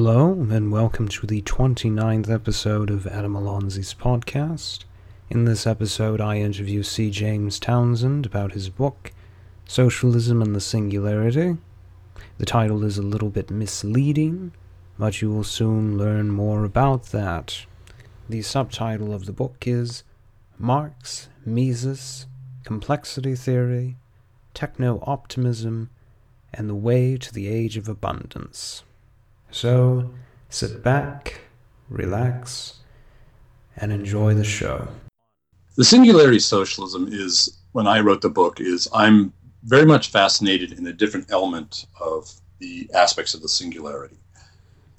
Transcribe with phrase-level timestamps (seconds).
[0.00, 4.84] Hello, and welcome to the 29th episode of Adam Alonzi's podcast.
[5.28, 7.10] In this episode, I interview C.
[7.10, 9.10] James Townsend about his book,
[9.66, 11.56] Socialism and the Singularity.
[12.38, 14.52] The title is a little bit misleading,
[15.00, 17.66] but you will soon learn more about that.
[18.28, 20.04] The subtitle of the book is
[20.60, 22.26] Marx, Mises,
[22.62, 23.96] Complexity Theory,
[24.54, 25.90] Techno Optimism,
[26.54, 28.84] and the Way to the Age of Abundance.
[29.50, 30.10] So
[30.48, 31.40] sit back,
[31.88, 32.74] relax,
[33.76, 34.88] and enjoy the show.
[35.76, 39.32] The singularity socialism is, when I wrote the book, is I'm
[39.64, 44.16] very much fascinated in a different element of the aspects of the singularity.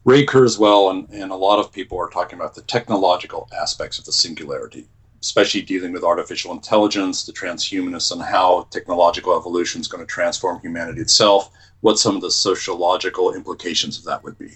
[0.05, 4.05] Ray Kurzweil and, and a lot of people are talking about the technological aspects of
[4.05, 4.88] the singularity,
[5.22, 10.59] especially dealing with artificial intelligence, the transhumanists, and how technological evolution is going to transform
[10.61, 14.52] humanity itself, what some of the sociological implications of that would be.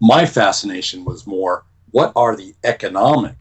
[0.00, 3.36] My fascination was more what are the economic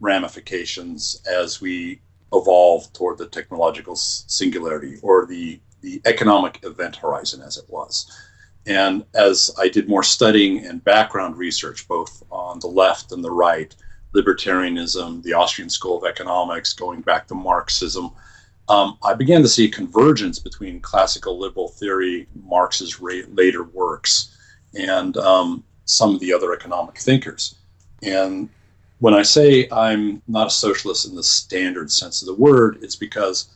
[0.00, 2.00] ramifications as we
[2.32, 8.10] evolve toward the technological singularity or the, the economic event horizon as it was.
[8.66, 13.30] And as I did more studying and background research, both on the left and the
[13.30, 13.74] right,
[14.14, 18.10] libertarianism, the Austrian School of Economics, going back to Marxism,
[18.70, 24.38] um, I began to see a convergence between classical liberal theory, Marx's ra- later works,
[24.78, 27.56] and um, some of the other economic thinkers.
[28.04, 28.48] And
[29.00, 32.94] when I say I'm not a socialist in the standard sense of the word, it's
[32.94, 33.50] because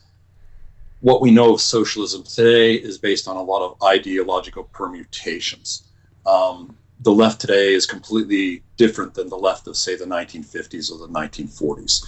[0.99, 5.87] what we know of socialism today is based on a lot of ideological permutations.
[6.25, 11.07] Um, the left today is completely different than the left of, say, the 1950s or
[11.07, 12.03] the 1940s.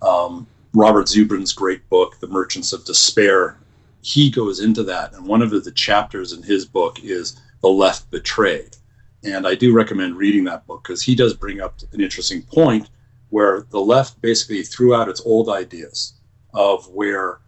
[0.00, 3.58] Um, Robert Zubrin's great book, The Merchants of Despair,
[4.00, 5.12] he goes into that.
[5.12, 8.76] And one of the chapters in his book is The Left Betrayed.
[9.22, 12.88] And I do recommend reading that book because he does bring up an interesting point
[13.28, 16.14] where the left basically threw out its old ideas
[16.52, 17.38] of where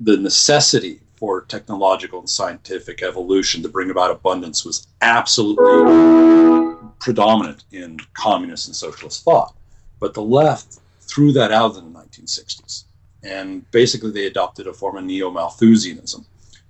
[0.00, 7.98] the necessity for technological and scientific evolution to bring about abundance was absolutely predominant in
[8.14, 9.54] communist and socialist thought.
[10.00, 10.80] But the left
[11.12, 12.84] threw that out in the 1960s.
[13.22, 16.24] And basically, they adopted a form of neo Malthusianism.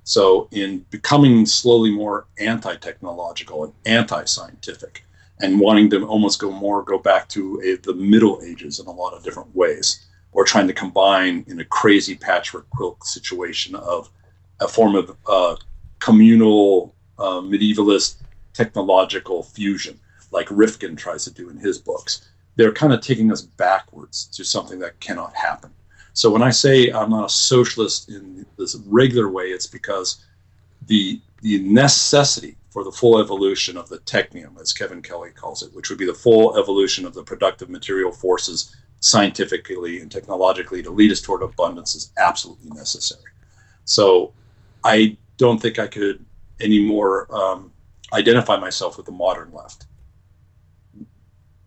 [0.05, 5.05] So, in becoming slowly more anti technological and anti scientific,
[5.41, 8.91] and wanting to almost go more go back to a, the Middle Ages in a
[8.91, 14.11] lot of different ways, or trying to combine in a crazy patchwork quilt situation of
[14.61, 15.57] a form of uh,
[16.01, 18.17] communal uh, medievalist
[18.55, 19.99] technological fusion,
[20.33, 24.45] like Rifkin tries to do in his books they're kind of taking us backwards to
[24.45, 25.71] something that cannot happen.
[26.15, 30.25] So when I say I'm not a socialist in this regular way, it's because
[30.87, 35.75] the the necessity for the full evolution of the technium, as Kevin Kelly calls it,
[35.75, 40.91] which would be the full evolution of the productive material forces scientifically and technologically to
[40.91, 43.31] lead us toward abundance is absolutely necessary.
[43.85, 44.33] So
[44.85, 46.25] I don't think I could
[46.61, 47.73] anymore um,
[48.13, 49.87] identify myself with the modern left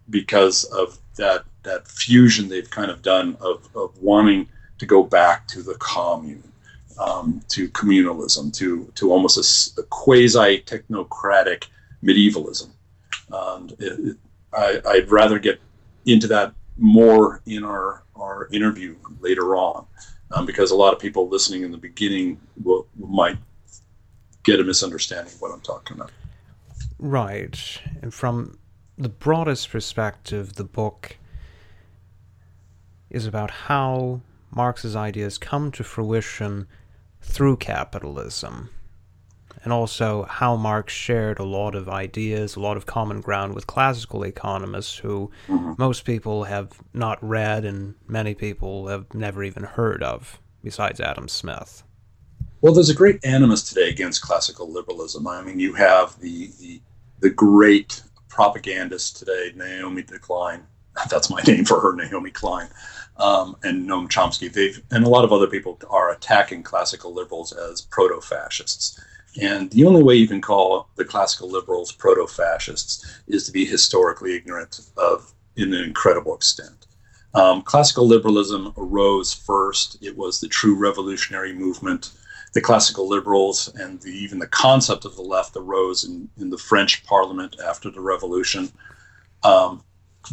[0.09, 5.47] because of that that fusion they've kind of done of, of wanting to go back
[5.47, 6.51] to the commune,
[6.99, 11.65] um, to communalism, to to almost a, a quasi technocratic
[12.03, 12.69] medievalism.
[13.31, 14.17] And it, it,
[14.53, 15.59] I, I'd rather get
[16.05, 19.85] into that more in our our interview later on,
[20.31, 23.37] um, because a lot of people listening in the beginning will, might
[24.43, 26.11] get a misunderstanding of what I'm talking about.
[26.99, 28.57] Right, and from
[28.97, 31.17] the broadest perspective, the book
[33.09, 36.67] is about how Marx's ideas come to fruition
[37.21, 38.69] through capitalism,
[39.63, 43.67] and also how Marx shared a lot of ideas, a lot of common ground with
[43.67, 45.73] classical economists who mm-hmm.
[45.77, 51.27] most people have not read and many people have never even heard of, besides Adam
[51.27, 51.83] Smith.
[52.61, 55.27] Well, there's a great animus today against classical liberalism.
[55.27, 56.81] I mean, you have the the,
[57.19, 58.01] the great
[58.35, 60.67] propagandist today, Naomi Klein.
[61.09, 62.67] That's my name for her, Naomi Klein,
[63.17, 64.51] um, and Noam Chomsky.
[64.51, 69.01] They've and a lot of other people are attacking classical liberals as proto-fascists.
[69.41, 74.35] And the only way you can call the classical liberals proto-fascists is to be historically
[74.35, 76.87] ignorant of in an incredible extent.
[77.33, 79.97] Um, classical liberalism arose first.
[80.01, 82.11] It was the true revolutionary movement
[82.55, 86.57] the classical liberals and the, even the concept of the left arose in, in the
[86.57, 88.71] French Parliament after the Revolution.
[89.43, 89.83] Um,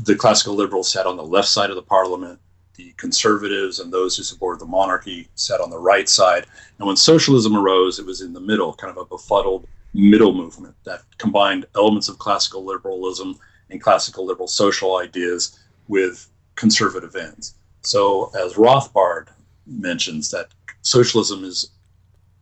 [0.04, 2.38] the classical liberals sat on the left side of the Parliament.
[2.76, 6.46] The conservatives and those who supported the monarchy sat on the right side.
[6.78, 10.76] And when socialism arose, it was in the middle, kind of a befuddled middle movement
[10.84, 13.36] that combined elements of classical liberalism
[13.68, 15.58] and classical liberal social ideas
[15.88, 17.56] with conservative ends.
[17.80, 19.26] So, as Rothbard
[19.66, 20.50] mentions, that
[20.82, 21.72] socialism is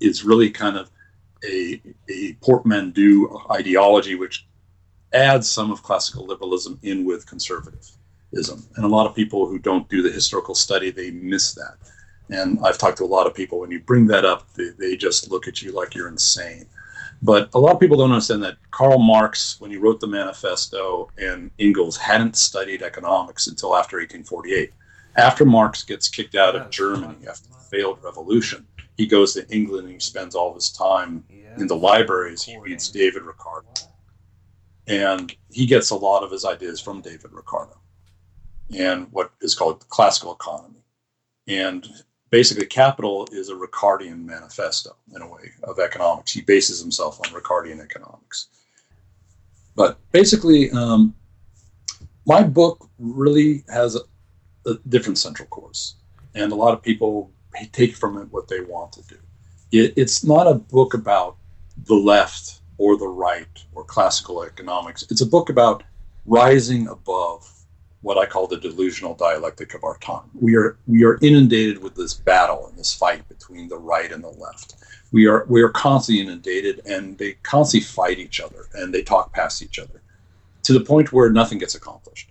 [0.01, 0.91] is really kind of
[1.45, 4.47] a, a portmanteau ideology which
[5.13, 7.97] adds some of classical liberalism in with conservatism.
[8.33, 11.79] And a lot of people who don't do the historical study, they miss that.
[12.29, 14.97] And I've talked to a lot of people, when you bring that up, they, they
[14.97, 16.67] just look at you like you're insane.
[17.23, 21.11] But a lot of people don't understand that Karl Marx, when he wrote the manifesto,
[21.19, 24.73] and Engels hadn't studied economics until after 1848.
[25.17, 29.85] After Marx gets kicked out of Germany after the failed revolution, he goes to England
[29.85, 31.25] and he spends all his time
[31.57, 32.43] in the libraries.
[32.43, 33.67] He reads David Ricardo.
[34.87, 37.79] And he gets a lot of his ideas from David Ricardo
[38.77, 40.83] and what is called classical economy.
[41.49, 41.87] And
[42.31, 46.33] basically, Capital is a Ricardian manifesto, in a way, of economics.
[46.33, 48.49] He bases himself on Ricardian economics.
[49.75, 51.15] But basically, um,
[52.27, 54.01] my book really has a,
[54.71, 55.97] a different central course.
[56.35, 57.33] And a lot of people
[57.73, 59.17] take from it what they want to do.
[59.73, 61.37] It, it's not a book about
[61.87, 65.05] the left or the right or classical economics.
[65.11, 65.83] It's a book about
[66.27, 67.51] rising above
[68.03, 70.31] what I call the delusional dialectic of our time.
[70.35, 74.25] We are we are inundated with this battle and this fight between the right and
[74.25, 74.77] the left.
[75.13, 79.33] We are we are constantly inundated, and they constantly fight each other and they talk
[79.33, 80.03] past each other
[80.63, 82.31] to the point where nothing gets accomplished.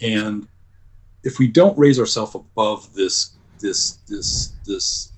[0.00, 0.48] And
[1.22, 3.33] if we don't raise ourselves above this
[3.64, 5.12] this this this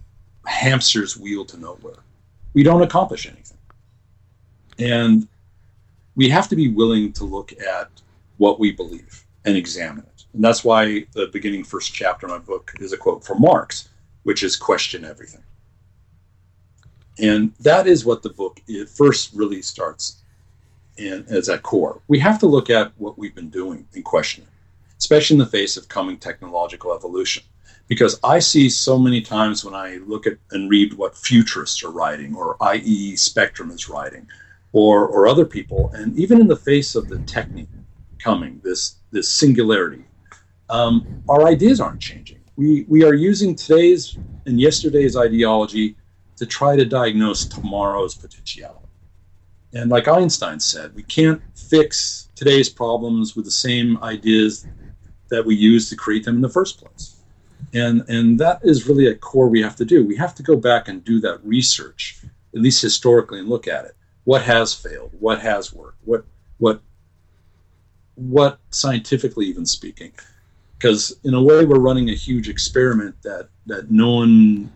[0.46, 2.00] hamster's wheel to nowhere,
[2.54, 3.58] we don't accomplish anything.
[4.78, 5.26] And
[6.14, 7.90] we have to be willing to look at
[8.36, 10.24] what we believe and examine it.
[10.32, 13.88] And that's why the beginning first chapter of my book is a quote from Marx,
[14.22, 15.42] which is question everything.
[17.18, 20.22] And that is what the book it first really starts
[20.98, 22.00] and as at core.
[22.06, 24.50] We have to look at what we've been doing and question it,
[24.98, 27.42] especially in the face of coming technological evolution.
[27.88, 31.90] Because I see so many times when I look at and read what futurists are
[31.90, 34.28] writing, or IEEE Spectrum is writing,
[34.72, 37.68] or, or other people, and even in the face of the technium
[38.18, 40.04] coming, this this singularity.
[40.68, 42.40] Um, our ideas aren't changing.
[42.56, 45.96] We, we are using today's and yesterday's ideology
[46.36, 48.86] to try to diagnose tomorrow's potentiality.
[49.72, 54.66] And like Einstein said, we can't fix today's problems with the same ideas
[55.28, 57.15] that we used to create them in the first place.
[57.76, 60.06] And, and that is really a core we have to do.
[60.06, 62.18] We have to go back and do that research,
[62.54, 63.94] at least historically, and look at it.
[64.24, 65.10] What has failed?
[65.18, 65.98] What has worked?
[66.04, 66.24] What,
[66.58, 66.80] what
[68.16, 70.10] what scientifically even speaking
[70.78, 74.72] because in a way we're running a huge experiment that that no one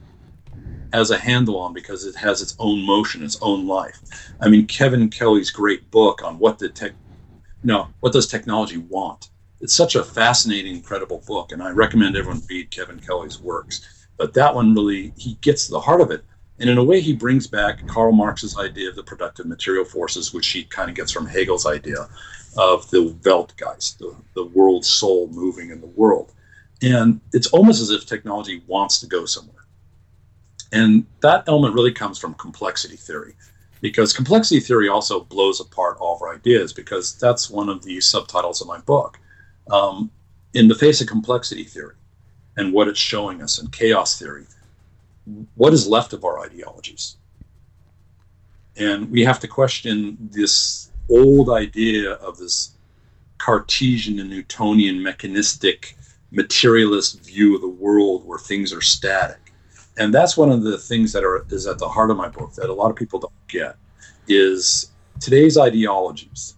[0.92, 4.66] has a handle on because it has its own motion its own life i mean
[4.66, 6.92] kevin kelly's great book on what the tech
[7.32, 12.16] you know what does technology want it's such a fascinating incredible book and i recommend
[12.16, 16.10] everyone read kevin kelly's works but that one really he gets to the heart of
[16.10, 16.24] it
[16.58, 20.32] and in a way he brings back karl marx's idea of the productive material forces
[20.32, 22.08] which he kind of gets from hegel's idea
[22.56, 26.32] of the Weltgeist, the, the world soul moving in the world.
[26.82, 29.64] And it's almost as if technology wants to go somewhere.
[30.72, 33.34] And that element really comes from complexity theory,
[33.80, 38.00] because complexity theory also blows apart all of our ideas, because that's one of the
[38.00, 39.18] subtitles of my book.
[39.70, 40.10] Um,
[40.52, 41.94] in the face of complexity theory
[42.56, 44.46] and what it's showing us, and chaos theory,
[45.54, 47.16] what is left of our ideologies?
[48.76, 52.76] And we have to question this old idea of this
[53.38, 55.96] Cartesian and Newtonian mechanistic
[56.30, 59.52] materialist view of the world where things are static.
[59.96, 62.54] And that's one of the things that are is at the heart of my book
[62.54, 63.76] that a lot of people don't get
[64.28, 66.54] is today's ideologies.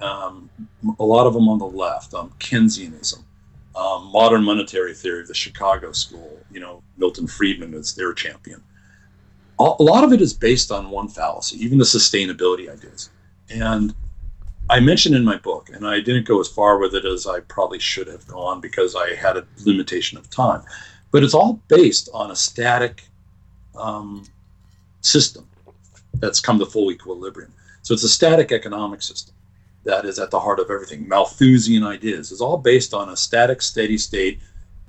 [0.00, 0.48] Um,
[0.98, 3.22] a lot of them on the left, um, Keynesianism,
[3.74, 6.38] um, modern monetary theory the Chicago School.
[6.50, 8.62] You know, Milton Friedman is their champion.
[9.60, 13.10] A lot of it is based on one fallacy, even the sustainability ideas.
[13.50, 13.92] And
[14.70, 17.40] I mentioned in my book, and I didn't go as far with it as I
[17.40, 20.62] probably should have gone because I had a limitation of time,
[21.10, 23.02] but it's all based on a static
[23.74, 24.24] um,
[25.00, 25.48] system
[26.14, 27.52] that's come to full equilibrium.
[27.82, 29.34] So it's a static economic system
[29.84, 31.08] that is at the heart of everything.
[31.08, 34.40] Malthusian ideas is all based on a static, steady state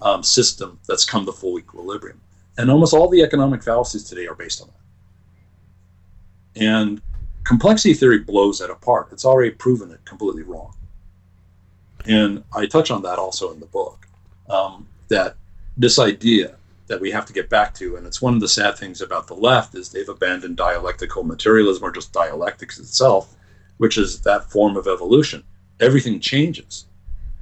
[0.02, 2.20] um, system that's come to full equilibrium.
[2.58, 6.62] And almost all the economic fallacies today are based on that.
[6.62, 7.02] And
[7.46, 9.10] complexity theory blows that apart.
[9.12, 10.74] It's already proven it completely wrong.
[12.06, 14.08] And I touch on that also in the book
[14.50, 15.36] um, that
[15.78, 16.56] this idea
[16.88, 17.96] that we have to get back to.
[17.96, 21.84] And it's one of the sad things about the left is they've abandoned dialectical materialism
[21.84, 23.36] or just dialectics itself,
[23.80, 25.44] which is that form of evolution.
[25.80, 26.86] Everything changes.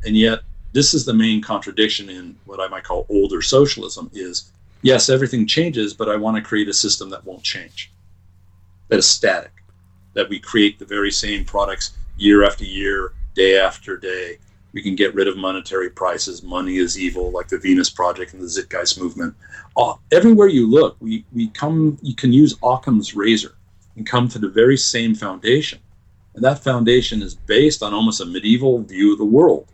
[0.05, 0.39] And yet
[0.71, 4.51] this is the main contradiction in what I might call older socialism is
[4.81, 7.91] yes, everything changes, but I want to create a system that won't change.
[8.87, 9.51] That is static.
[10.13, 14.37] That we create the very same products year after year, day after day,
[14.73, 16.43] we can get rid of monetary prices.
[16.43, 19.33] Money is evil, like the Venus Project and the Zeitgeist movement.
[19.75, 21.97] All, everywhere you look, we, we come.
[22.01, 23.55] You can use Occam's razor
[23.95, 25.79] and come to the very same foundation,
[26.37, 29.67] and that foundation is based on almost a medieval view of the world.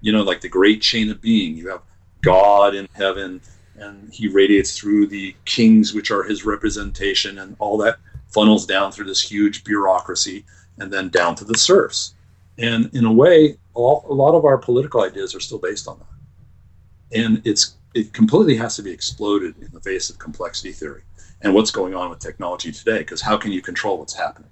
[0.00, 1.56] You know, like the great chain of being.
[1.56, 1.82] You have
[2.20, 3.40] God in heaven,
[3.76, 7.96] and He radiates through the kings, which are His representation, and all that
[8.28, 10.44] funnels down through this huge bureaucracy,
[10.78, 12.14] and then down to the serfs
[12.58, 15.98] and in a way, all, a lot of our political ideas are still based on
[15.98, 17.18] that.
[17.18, 21.02] And it's it completely has to be exploded in the face of complexity theory
[21.42, 22.98] and what's going on with technology today.
[22.98, 24.48] Because how can you control what's happening?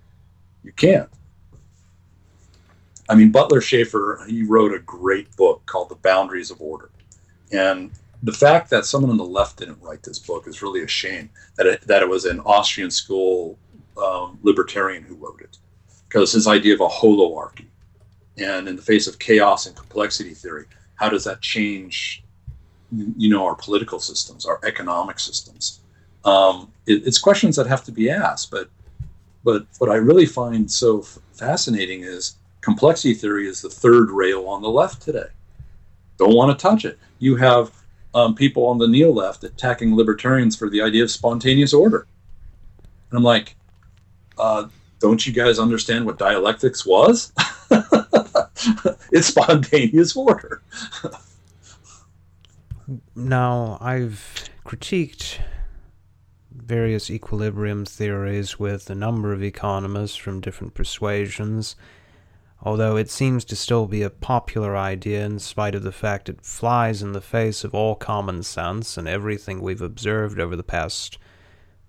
[0.63, 1.09] You can't.
[3.11, 6.91] I mean, Butler Shaffer, he wrote a great book called The Boundaries of Order.
[7.53, 7.91] And
[8.23, 11.29] the fact that someone on the left didn't write this book is really a shame
[11.57, 13.59] that it, that it was an Austrian school
[14.03, 15.59] um, libertarian who wrote it.
[16.09, 17.67] Because his idea of a holoarchy,
[18.39, 22.23] and in the face of chaos and complexity theory how does that change
[23.17, 25.81] you know our political systems our economic systems
[26.25, 28.69] um, it, it's questions that have to be asked but
[29.45, 34.47] but what i really find so f- fascinating is complexity theory is the third rail
[34.47, 35.29] on the left today.
[36.19, 36.99] Don't want to touch it.
[37.19, 37.73] You have
[38.15, 42.07] um, people on the neo left attacking libertarians for the idea of spontaneous order.
[43.11, 43.57] And i'm like
[44.39, 47.33] uh, don't you guys understand what dialectics was?
[49.13, 50.63] It's spontaneous order.
[53.17, 55.39] now, I've critiqued
[56.53, 61.75] various equilibrium theories with a number of economists from different persuasions,
[62.63, 66.45] although it seems to still be a popular idea in spite of the fact it
[66.45, 71.19] flies in the face of all common sense and everything we've observed over the past,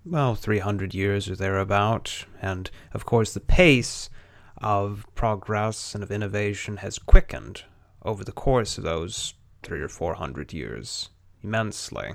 [0.05, 4.09] well, 300 years or thereabout, and of course the pace
[4.57, 7.63] of progress and of innovation has quickened
[8.03, 11.09] over the course of those three or four hundred years
[11.43, 12.13] immensely,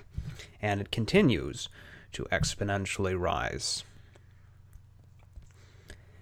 [0.61, 1.69] and it continues
[2.13, 3.85] to exponentially rise.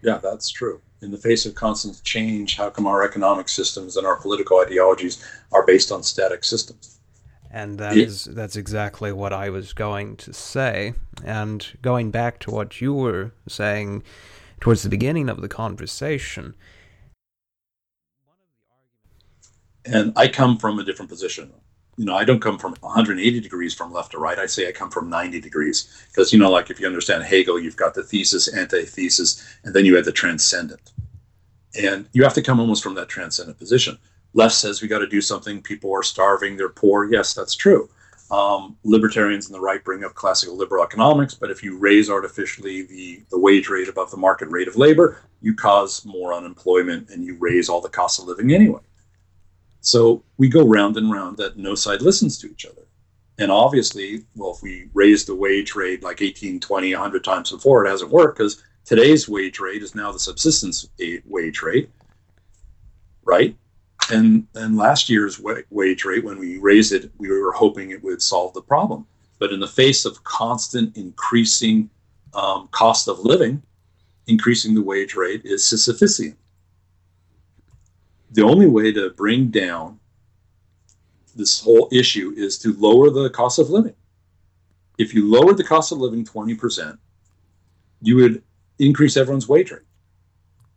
[0.04, 0.82] Yeah, that's true.
[1.00, 5.25] In the face of constant change, how come our economic systems and our political ideologies
[5.50, 7.00] are based on static systems?
[7.50, 8.04] And that yeah.
[8.04, 10.92] is that's exactly what I was going to say.
[11.25, 14.02] And going back to what you were saying
[14.61, 16.54] towards the beginning of the conversation.
[19.87, 21.52] And I come from a different position.
[21.96, 24.38] You know, I don't come from 180 degrees from left to right.
[24.38, 27.60] I say I come from 90 degrees because, you know, like if you understand Hegel,
[27.60, 30.92] you've got the thesis, antithesis, and then you have the transcendent.
[31.80, 33.98] And you have to come almost from that transcendent position.
[34.32, 35.62] Left says we got to do something.
[35.62, 36.56] People are starving.
[36.56, 37.04] They're poor.
[37.04, 37.88] Yes, that's true.
[38.30, 42.82] Um, libertarians and the right bring up classical liberal economics, but if you raise artificially
[42.82, 47.22] the, the wage rate above the market rate of labor, you cause more unemployment and
[47.24, 48.80] you raise all the costs of living anyway.
[49.84, 52.86] So we go round and round that no side listens to each other.
[53.38, 57.84] And obviously, well, if we raise the wage rate like 18, 20, 100 times before,
[57.84, 60.88] it hasn't worked because today's wage rate is now the subsistence
[61.26, 61.90] wage rate,
[63.24, 63.54] right?
[64.10, 65.38] And and last year's
[65.70, 69.06] wage rate, when we raised it, we were hoping it would solve the problem.
[69.38, 71.90] But in the face of constant increasing
[72.32, 73.62] um, cost of living,
[74.28, 76.36] increasing the wage rate is Sisyphusian.
[78.34, 80.00] The only way to bring down
[81.36, 83.94] this whole issue is to lower the cost of living.
[84.98, 86.98] If you lowered the cost of living 20%,
[88.02, 88.42] you would
[88.80, 89.82] increase everyone's wage rate.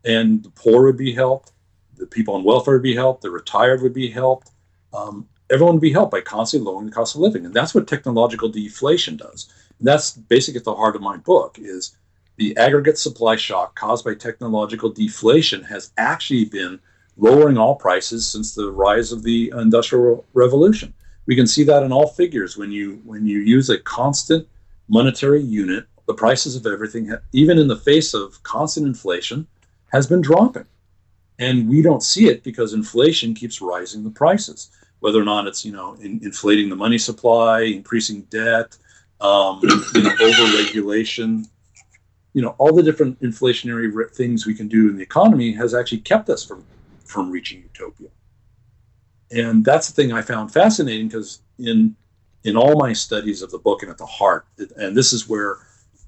[0.06, 1.52] And the poor would be helped,
[1.96, 4.52] the people on welfare would be helped, the retired would be helped.
[4.94, 7.88] Um, everyone would be helped by constantly lowering the cost of living, and that's what
[7.88, 9.52] technological deflation does.
[9.80, 11.98] And that's basically at the heart of my book: is
[12.36, 16.80] the aggregate supply shock caused by technological deflation has actually been
[17.18, 20.94] lowering all prices since the rise of the industrial revolution.
[21.26, 24.48] We can see that in all figures when you when you use a constant
[24.88, 29.46] monetary unit, the prices of everything, even in the face of constant inflation,
[29.92, 30.66] has been dropping.
[31.40, 34.72] And we don't see it because inflation keeps rising the prices,
[35.02, 38.76] whether or not it's, you know, in, inflating the money supply, increasing debt,
[39.22, 41.48] um, you know, overregulation,
[42.34, 46.00] you know, all the different inflationary things we can do in the economy has actually
[46.00, 46.64] kept us from,
[47.08, 48.10] from reaching utopia.
[49.32, 51.96] And that's the thing I found fascinating because in
[52.44, 54.46] in all my studies of the book and at the heart,
[54.78, 55.58] and this is where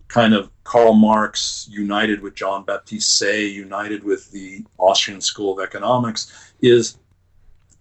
[0.07, 5.63] kind of Karl Marx united with John Baptiste Say, united with the Austrian School of
[5.63, 6.97] Economics, is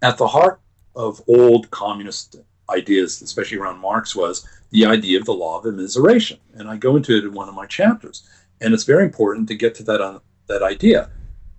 [0.03, 0.61] at the heart
[0.97, 2.37] of old communist
[2.71, 6.39] ideas, especially around Marx, was the idea of the law of immiseration.
[6.55, 8.29] And I go into it in one of my chapters.
[8.61, 11.11] And it's very important to get to that, uh, that idea.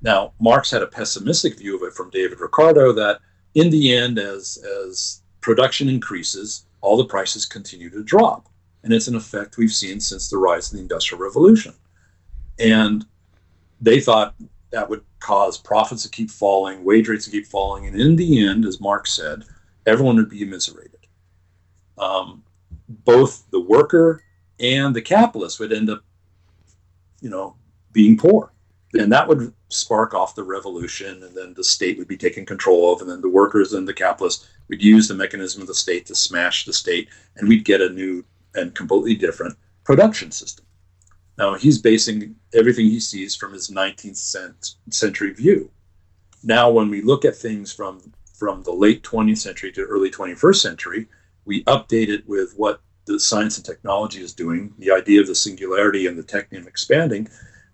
[0.02, 3.20] Now, Marx had a pessimistic view of it from David Ricardo that
[3.56, 8.48] in the end, as, as production increases, all the prices continue to drop.
[8.84, 11.74] And it's an effect we've seen since the rise of the Industrial Revolution.
[12.60, 13.06] And
[13.82, 14.36] they thought
[14.72, 17.88] that would cause profits to keep falling, wage rates to keep falling.
[17.88, 19.44] And in the end, as Marx said,
[19.86, 21.08] everyone would be immiserated.
[21.98, 22.44] Um,
[22.88, 24.24] both the worker
[24.60, 26.04] and the capitalist would end up,
[27.22, 27.56] you know,
[27.92, 28.54] being poor.
[28.94, 32.92] And that would spark off the revolution, and then the state would be taken control
[32.92, 36.08] of, and then the workers and the capitalists would use the mechanism of the state
[36.08, 40.66] to smash the state, and we'd get a new and completely different production system.
[41.38, 45.72] Now, he's basing everything he sees from his 19th century view.
[46.44, 48.02] Now, when we look at things from,
[48.34, 51.08] from the late 20th century to early 21st century,
[51.46, 55.36] we update it with what the science and technology is doing, the idea of the
[55.36, 57.28] singularity and the technium expanding,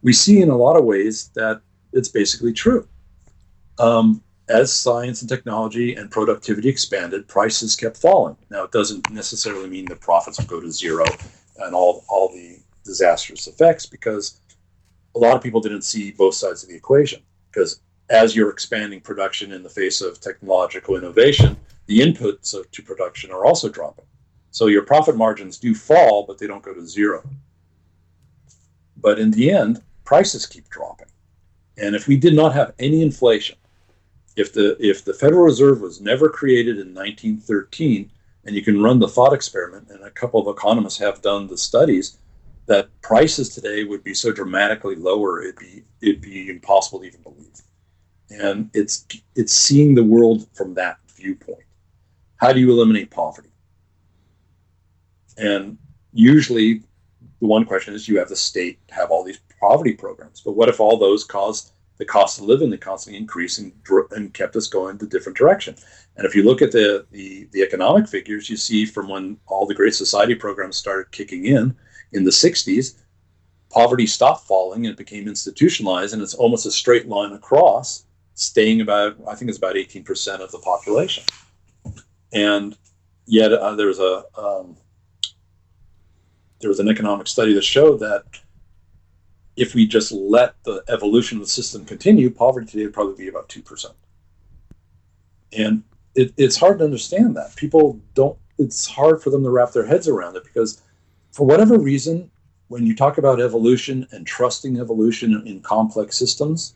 [0.05, 2.87] we see in a lot of ways that it's basically true.
[3.79, 8.37] Um, as science and technology and productivity expanded, prices kept falling.
[8.51, 11.05] Now, it doesn't necessarily mean that profits will go to zero
[11.57, 14.39] and all, all the disastrous effects because
[15.15, 17.23] a lot of people didn't see both sides of the equation.
[17.51, 17.81] Because
[18.11, 21.57] as you're expanding production in the face of technological innovation,
[21.87, 24.05] the inputs of, to production are also dropping.
[24.51, 27.27] So your profit margins do fall, but they don't go to zero.
[28.97, 31.07] But in the end, prices keep dropping.
[31.77, 33.57] And if we did not have any inflation,
[34.35, 38.11] if the if the Federal Reserve was never created in 1913,
[38.45, 41.57] and you can run the thought experiment, and a couple of economists have done the
[41.57, 42.17] studies,
[42.67, 47.21] that prices today would be so dramatically lower, it'd be it'd be impossible to even
[47.21, 47.61] believe.
[48.29, 51.59] And it's it's seeing the world from that viewpoint.
[52.37, 53.49] How do you eliminate poverty?
[55.37, 55.77] And
[56.13, 56.81] usually,
[57.39, 60.69] the one question is, you have the state have all these poverty programs, but what
[60.69, 63.71] if all those caused the cost of living to constantly increase and,
[64.11, 65.75] and kept us going the different direction?
[66.17, 69.65] And if you look at the, the the economic figures, you see from when all
[69.65, 71.75] the Great Society programs started kicking in
[72.13, 72.95] in the 60s,
[73.69, 78.81] poverty stopped falling and it became institutionalized, and it's almost a straight line across, staying
[78.81, 81.23] about I think it's about 18% of the population.
[82.33, 82.77] And
[83.25, 84.77] yet uh, there was a um,
[86.61, 88.23] there was an economic study that showed that
[89.55, 93.29] if we just let the evolution of the system continue, poverty today would probably be
[93.29, 93.95] about two percent.
[95.53, 95.83] And
[96.15, 98.37] it, it's hard to understand that people don't.
[98.57, 100.81] It's hard for them to wrap their heads around it because,
[101.31, 102.31] for whatever reason,
[102.67, 106.75] when you talk about evolution and trusting evolution in complex systems,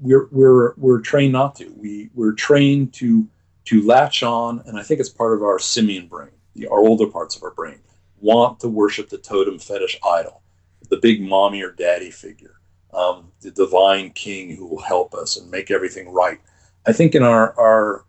[0.00, 1.72] we're we're we're trained not to.
[1.76, 3.28] We we're trained to
[3.66, 7.06] to latch on, and I think it's part of our simian brain, the, our older
[7.06, 7.80] parts of our brain,
[8.20, 10.42] want to worship the totem fetish idol,
[10.88, 12.56] the big mommy or daddy figure,
[12.92, 16.40] um, the divine king who will help us and make everything right.
[16.86, 18.04] I think in our, our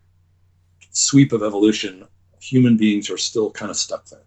[0.90, 2.06] sweep of evolution,
[2.40, 4.22] human beings are still kind of stuck there.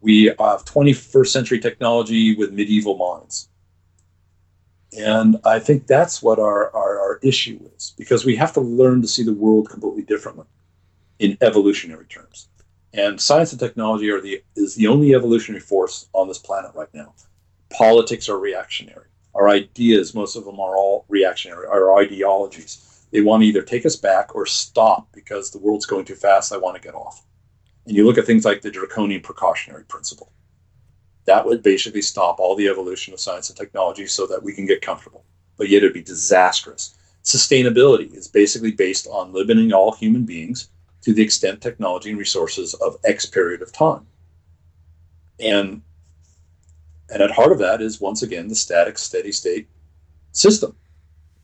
[0.00, 3.48] We have 21st century technology with medieval minds.
[4.98, 9.00] And I think that's what our, our, our, issue is because we have to learn
[9.00, 10.44] to see the world completely differently
[11.18, 12.48] in evolutionary terms.
[12.92, 16.92] And science and technology are the is the only evolutionary force on this planet right
[16.92, 17.14] now.
[17.72, 19.06] Politics are reactionary.
[19.34, 21.66] Our ideas, most of them are all reactionary.
[21.66, 26.04] Our ideologies, they want to either take us back or stop because the world's going
[26.04, 26.52] too fast.
[26.52, 27.24] I want to get off.
[27.86, 30.30] And you look at things like the draconian precautionary principle.
[31.24, 34.66] That would basically stop all the evolution of science and technology so that we can
[34.66, 35.24] get comfortable.
[35.56, 36.96] But yet it'd be disastrous.
[37.24, 40.68] Sustainability is basically based on limiting all human beings
[41.02, 44.06] to the extent technology and resources of X period of time.
[45.38, 45.82] And
[47.12, 49.68] and at heart of that is once again the static steady state
[50.32, 50.74] system.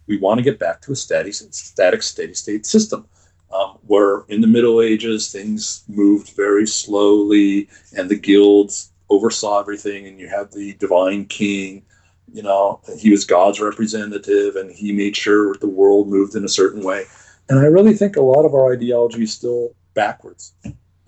[0.07, 3.07] We want to get back to a static static steady state system.
[3.51, 10.07] Um, where in the Middle Ages things moved very slowly, and the guilds oversaw everything,
[10.07, 11.83] and you had the divine king.
[12.31, 16.49] You know, he was God's representative, and he made sure the world moved in a
[16.49, 17.05] certain way.
[17.49, 20.53] And I really think a lot of our ideology is still backwards.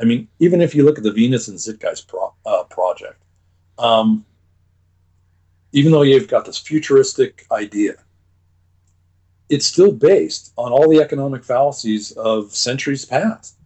[0.00, 3.22] I mean, even if you look at the Venus and Zeitgeist pro, uh, project,
[3.78, 4.24] um,
[5.72, 7.94] even though you've got this futuristic idea,
[9.48, 13.56] it's still based on all the economic fallacies of centuries past.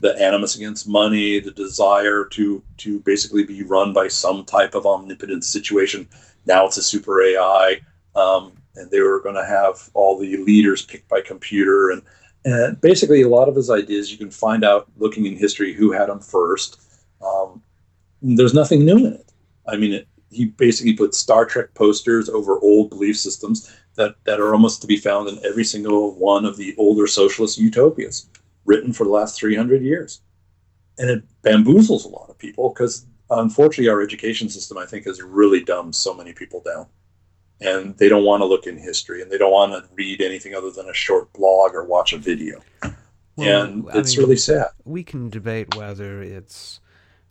[0.00, 4.86] the animus against money, the desire to to basically be run by some type of
[4.86, 6.08] omnipotent situation.
[6.46, 7.80] Now it's a super AI,
[8.14, 12.02] um, and they were going to have all the leaders picked by computer, and
[12.44, 15.90] and basically a lot of his ideas you can find out looking in history who
[15.92, 16.80] had them first.
[17.20, 17.62] Um,
[18.22, 19.32] there's nothing new in it.
[19.66, 24.40] I mean, it, he basically put Star Trek posters over old belief systems that, that
[24.40, 28.28] are almost to be found in every single one of the older socialist utopias
[28.64, 30.20] written for the last 300 years.
[30.98, 35.22] And it bamboozles a lot of people because unfortunately our education system, I think, has
[35.22, 36.86] really dumbed so many people down.
[37.60, 40.54] And they don't want to look in history and they don't want to read anything
[40.54, 42.60] other than a short blog or watch a video.
[43.36, 44.68] Well, and I it's mean, really sad.
[44.84, 46.80] We can debate whether it's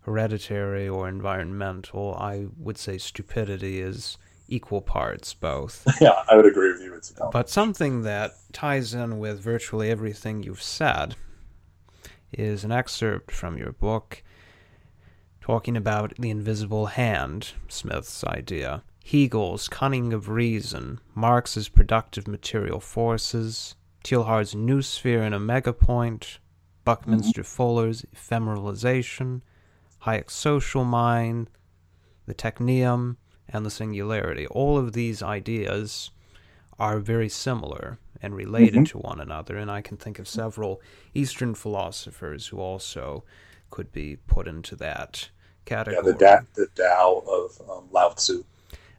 [0.08, 2.16] hereditary or environmental.
[2.16, 4.18] I would say stupidity is
[4.48, 5.86] equal parts both.
[6.02, 6.96] Yeah, I would agree with you.
[6.96, 11.16] It's but something that ties in with virtually everything you've said
[12.32, 14.24] is an excerpt from your book
[15.42, 23.76] talking about the invisible hand, Smith's idea, Hegel's cunning of reason, Marx's productive material forces,
[24.04, 26.40] Teilhard's noosphere and omega point,
[26.86, 27.56] Buckminster mm-hmm.
[27.56, 29.42] Fuller's ephemeralization,
[30.08, 31.50] Hayek's social mind,
[32.28, 33.18] the technium,
[33.50, 34.48] and the singularity.
[34.48, 36.12] All of these ideas
[36.80, 38.84] are very similar and related mm-hmm.
[38.86, 40.82] to one another, and I can think of several
[41.14, 43.26] Eastern philosophers who also
[43.70, 45.30] could be put into that
[45.66, 46.06] category.
[46.06, 48.46] Yeah, the, da- the Tao of um, Lao Tzu.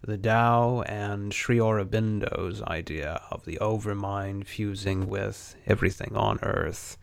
[0.02, 6.97] The Tao and Sri Aurobindo's idea of the overmind fusing with everything on earth.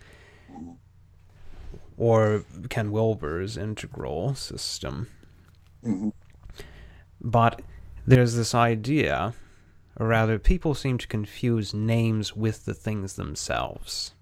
[1.97, 5.07] Or Ken Wilber's integral system.
[5.83, 6.09] Mm-hmm.
[7.21, 7.61] But
[8.05, 9.33] there's this idea,
[9.97, 14.13] or rather, people seem to confuse names with the things themselves.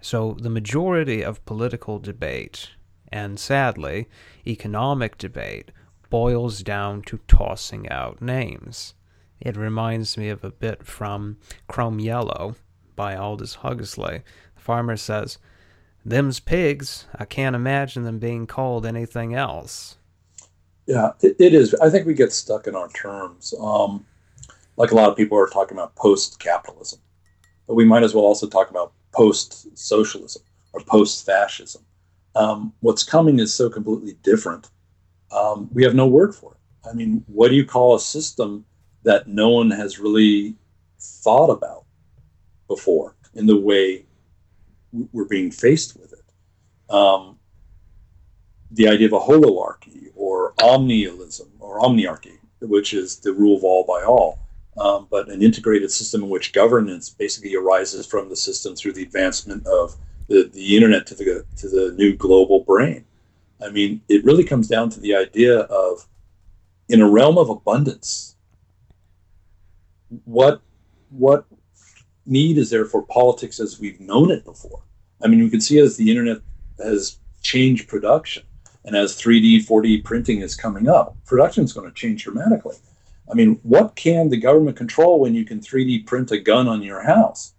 [0.00, 2.70] So the majority of political debate,
[3.12, 4.08] and sadly,
[4.46, 5.70] economic debate,
[6.10, 8.94] boils down to tossing out names.
[9.40, 11.38] It reminds me of a bit from
[11.68, 12.56] Crome Yellow
[12.96, 14.22] by Aldous Huxley.
[14.54, 15.38] The farmer says,
[16.04, 17.06] Them's pigs.
[17.14, 19.96] I can't imagine them being called anything else.
[20.86, 21.74] Yeah, it, it is.
[21.74, 23.54] I think we get stuck in our terms.
[23.58, 24.04] Um,
[24.76, 26.98] like a lot of people are talking about post capitalism,
[27.66, 31.82] but we might as well also talk about post socialism or post fascism.
[32.34, 34.68] Um, what's coming is so completely different.
[35.30, 36.88] Um, we have no word for it.
[36.88, 38.64] I mean, what do you call a system
[39.04, 40.54] that no one has really
[40.98, 41.84] thought about
[42.68, 44.04] before in the way
[45.12, 46.94] we're being faced with it?
[46.94, 47.38] Um,
[48.70, 53.84] the idea of a holoarchy or omnialism or omniarchy, which is the rule of all
[53.84, 54.38] by all,
[54.76, 59.02] um, but an integrated system in which governance basically arises from the system through the
[59.02, 59.96] advancement of
[60.28, 63.04] the, the internet to the to the new global brain.
[63.64, 66.06] I mean, it really comes down to the idea of
[66.88, 68.36] in a realm of abundance,
[70.24, 70.60] what
[71.10, 71.46] what
[72.26, 74.82] need is there for politics as we've known it before?
[75.22, 76.38] I mean, you can see as the internet
[76.78, 78.42] has changed production,
[78.84, 82.76] and as 3D, 4D printing is coming up, production is going to change dramatically.
[83.30, 86.82] I mean, what can the government control when you can 3D print a gun on
[86.82, 87.54] your house?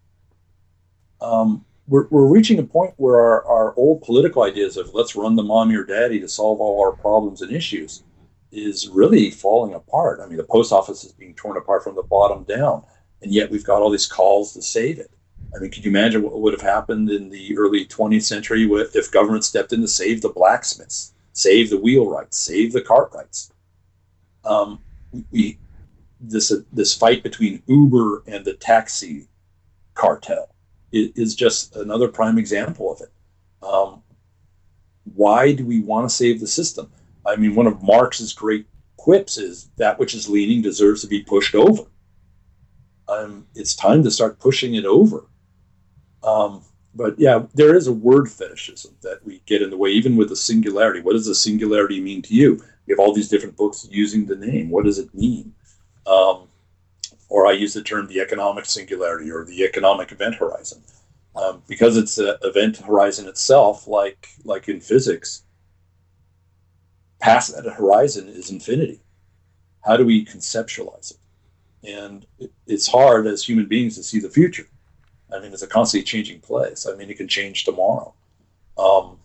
[1.22, 5.36] Um, we're, we're reaching a point where our, our old political ideas of let's run
[5.36, 8.04] the mommy or daddy to solve all our problems and issues
[8.52, 10.20] is really falling apart.
[10.22, 12.84] I mean, the post office is being torn apart from the bottom down,
[13.26, 15.12] and yet we've got all these calls to save it.
[15.54, 19.12] I mean, could you imagine what would have happened in the early 20th century if
[19.12, 21.14] government stepped in to save the blacksmiths?
[21.36, 23.52] save the wheelwrights, save the cartwrights.
[24.44, 24.80] Um,
[25.32, 25.60] we
[26.20, 29.28] this uh, this fight between Uber and the taxi
[29.94, 30.50] cartel
[30.92, 33.12] is, is just another prime example of it.
[33.62, 34.02] Um,
[35.14, 36.92] why do we want to save the system?
[37.26, 38.66] I mean, one of Marx's great
[38.98, 41.84] quips is that which is leaning deserves to be pushed over.
[43.08, 45.26] Um, it's time to start pushing it over.
[46.24, 46.64] Um,
[46.96, 50.30] but yeah, there is a word fetishism that we get in the way, even with
[50.30, 51.02] the singularity.
[51.02, 52.64] What does the singularity mean to you?
[52.88, 54.70] We have all these different books using the name.
[54.70, 55.54] What does it mean?
[56.08, 56.48] Um,
[57.30, 60.84] or I use the term the economic singularity or the economic event horizon.
[61.36, 65.44] Um, because it's an event horizon itself, like like in physics,
[67.20, 69.02] past that horizon is infinity.
[69.84, 71.18] How do we conceptualize it?
[71.86, 72.26] And
[72.68, 74.68] it's hard as human beings to see the future
[75.34, 76.88] I mean, it's a constantly changing place.
[76.88, 78.14] I mean, it can change tomorrow.
[78.78, 79.18] Um,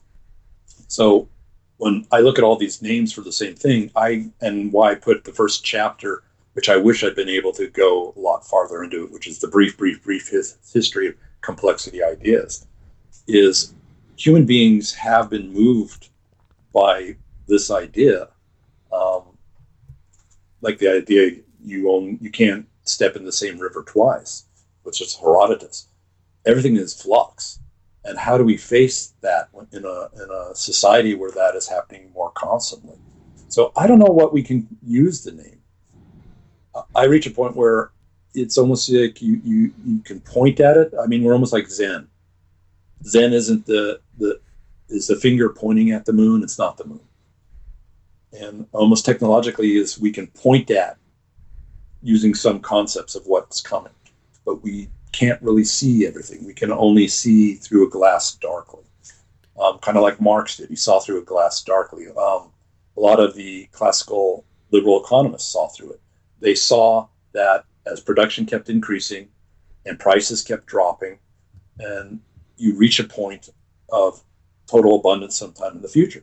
[0.89, 1.29] so
[1.77, 4.95] when I look at all these names for the same thing, I and why I
[4.95, 6.23] put the first chapter,
[6.55, 9.49] which I wish I'd been able to go a lot farther into which is the
[9.49, 12.67] brief, brief, brief his, history of complexity ideas,
[13.27, 13.75] is
[14.17, 16.11] human beings have been moved
[16.73, 18.29] by this idea,
[18.93, 19.23] um,
[20.61, 24.45] like the idea you own you can't step in the same river twice,
[24.83, 25.89] which is Herodotus.
[26.47, 27.61] Everything is flux,
[28.05, 32.11] and how do we face that in a in a society where that is happening
[32.15, 32.97] more constantly?
[33.49, 35.61] So I don't know what we can use the name.
[36.95, 37.91] I reach a point where
[38.35, 40.95] it's almost like you you you can point at it.
[41.01, 42.09] I mean, we're almost like Zen.
[43.05, 44.41] Zen isn't the the
[44.89, 46.43] is the finger pointing at the moon.
[46.43, 47.01] It's not the moon.
[48.33, 51.00] And almost technologically, is we can point at
[52.03, 53.93] using some concepts of what's coming,
[54.45, 56.47] but we can't really see everything.
[56.47, 58.85] We can only see through a glass darkly,
[59.61, 60.69] um, kind of like Marx did.
[60.69, 62.07] He saw through a glass darkly.
[62.09, 62.53] Um,
[62.97, 66.01] a lot of the classical liberal economists saw through it.
[66.41, 69.29] They saw that as production kept increasing
[69.87, 71.19] and prices kept dropping,
[71.79, 72.21] and
[72.57, 73.51] you reach a point
[73.91, 74.23] of
[74.67, 76.23] total abundance sometime in the future.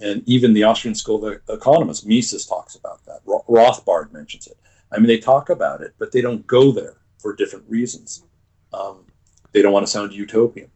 [0.00, 3.24] And even the Austrian School of Economists, Mises talks about that.
[3.26, 4.56] Rothbard mentions it.
[4.90, 8.24] I mean, they talk about it, but they don't go there for different reasons.
[8.72, 9.04] Um,
[9.52, 10.70] they don't want to sound utopian.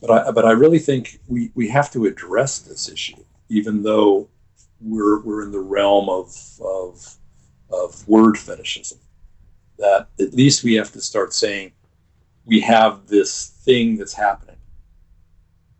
[0.00, 4.28] But I, but I really think we, we have to address this issue, even though
[4.80, 7.16] we're, we're in the realm of, of,
[7.70, 8.98] of word fetishism.
[9.78, 11.72] That at least we have to start saying
[12.46, 14.56] we have this thing that's happening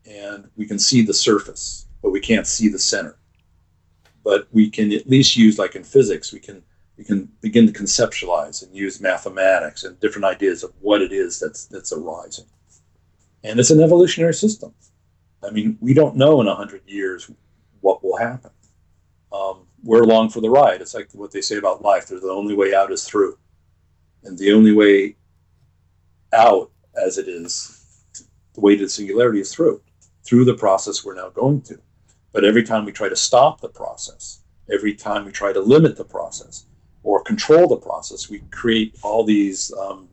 [0.06, 3.19] and we can see the surface, but we can't see the center.
[4.23, 6.62] But we can at least use, like in physics, we can
[6.97, 11.40] we can begin to conceptualize and use mathematics and different ideas of what it is
[11.40, 12.45] that's that's arising.
[13.42, 14.73] And it's an evolutionary system.
[15.42, 17.29] I mean, we don't know in a hundred years
[17.81, 18.53] what will happen.
[19.33, 20.83] Um, we're along for the ride.
[20.83, 22.07] It's like what they say about life.
[22.07, 23.37] There's the only way out is through,
[24.23, 25.16] and the only way
[26.33, 26.71] out,
[27.05, 28.05] as it is,
[28.55, 29.83] the way to singularity is through,
[30.23, 31.81] through the process we're now going to.
[32.37, 35.96] But every time we try to stop the process, every time we try to limit
[35.96, 36.66] the process
[37.03, 40.07] or control the process, we create all these um,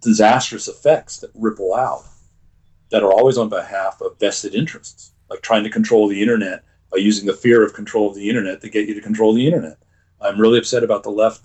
[0.00, 2.06] disastrous effects that ripple out
[2.88, 6.96] that are always on behalf of vested interests, like trying to control the internet by
[6.96, 9.76] using the fear of control of the internet to get you to control the internet.
[10.18, 11.42] I'm really upset about the left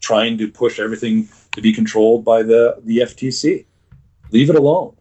[0.00, 3.66] trying to push everything to be controlled by the, the FTC.
[4.30, 4.96] Leave it alone.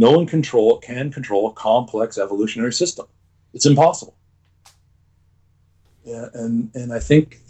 [0.00, 3.04] No one control can control a complex evolutionary system.
[3.52, 4.16] It's impossible.
[6.02, 7.40] Yeah, and and I think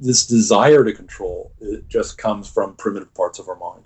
[0.00, 3.84] this desire to control it just comes from primitive parts of our mind,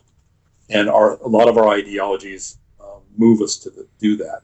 [0.70, 4.40] and our a lot of our ideologies um, move us to the, do that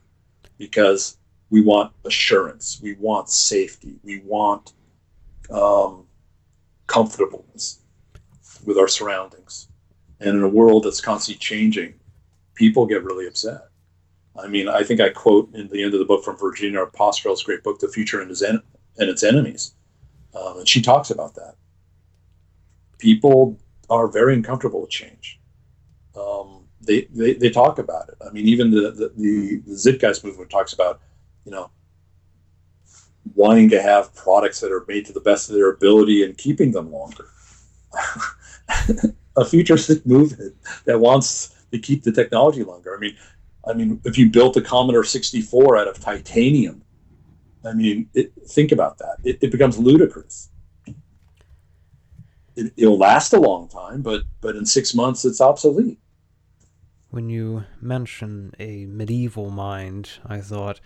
[0.59, 1.17] because
[1.49, 4.73] we want assurance, we want safety, we want
[5.49, 6.05] um,
[6.85, 7.79] comfortableness
[8.65, 9.67] with our surroundings.
[10.19, 11.98] And in a world that's constantly changing,
[12.59, 13.69] people get really upset.
[14.37, 17.41] I mean, I think I quote in the end of the book from Virginia Postrel's
[17.41, 18.61] great book, The Future and Its, en-
[18.97, 19.73] and its Enemies.
[20.35, 21.55] Um, and she talks about that.
[22.99, 23.57] People
[23.89, 25.39] are very uncomfortable with change.
[26.19, 28.15] Um, they, they, they talk about it.
[28.25, 30.99] I mean, even the, the, the, movement talks about,
[31.45, 31.71] you know,
[33.35, 36.71] wanting to have products that are made to the best of their ability and keeping
[36.71, 37.29] them longer.
[39.37, 42.95] a futuristic movement that wants to keep the technology longer.
[42.95, 43.15] I mean,
[43.67, 46.81] I mean, if you built a Commodore 64 out of titanium,
[47.65, 49.17] I mean, it, think about that.
[49.23, 50.49] It, it becomes ludicrous.
[52.55, 55.99] It, will last a long time, but but in six months, it's obsolete.
[57.09, 60.79] When you mention a medieval mind, I thought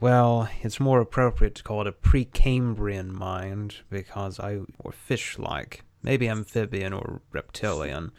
[0.00, 6.28] well, it's more appropriate to call it a Precambrian mind because I or fish-like, maybe
[6.28, 8.12] amphibian or reptilian.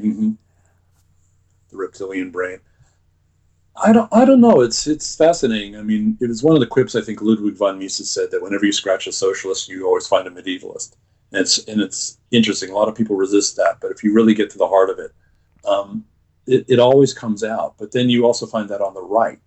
[0.00, 0.30] Mm-hmm.
[1.70, 2.60] The reptilian brain.
[3.80, 4.08] I don't.
[4.12, 4.60] I don't know.
[4.60, 5.76] It's it's fascinating.
[5.76, 8.42] I mean, it was one of the quips I think Ludwig von Mises said that
[8.42, 10.96] whenever you scratch a socialist, you always find a medievalist.
[11.32, 12.70] And it's and it's interesting.
[12.70, 14.98] A lot of people resist that, but if you really get to the heart of
[14.98, 15.12] it,
[15.64, 16.04] um,
[16.46, 17.74] it, it always comes out.
[17.78, 19.40] But then you also find that on the right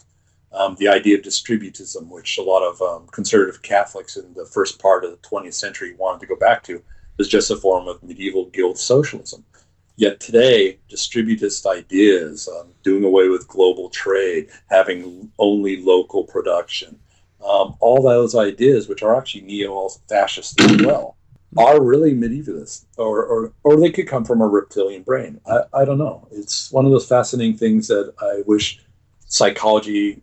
[0.53, 4.79] um, the idea of distributism, which a lot of um, conservative Catholics in the first
[4.79, 6.83] part of the 20th century wanted to go back to,
[7.17, 9.45] was just a form of medieval guild socialism.
[9.97, 16.97] Yet today, distributist ideas, um, doing away with global trade, having only local production,
[17.45, 21.17] um, all those ideas, which are actually neo-fascist as well,
[21.57, 25.39] are really medievalist, or, or, or they could come from a reptilian brain.
[25.45, 26.27] I, I don't know.
[26.31, 28.79] It's one of those fascinating things that I wish
[29.27, 30.21] psychology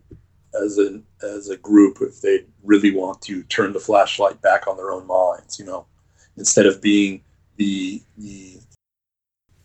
[0.53, 4.77] as a as a group if they really want to turn the flashlight back on
[4.77, 5.85] their own minds you know
[6.37, 7.21] instead of being
[7.57, 8.57] the the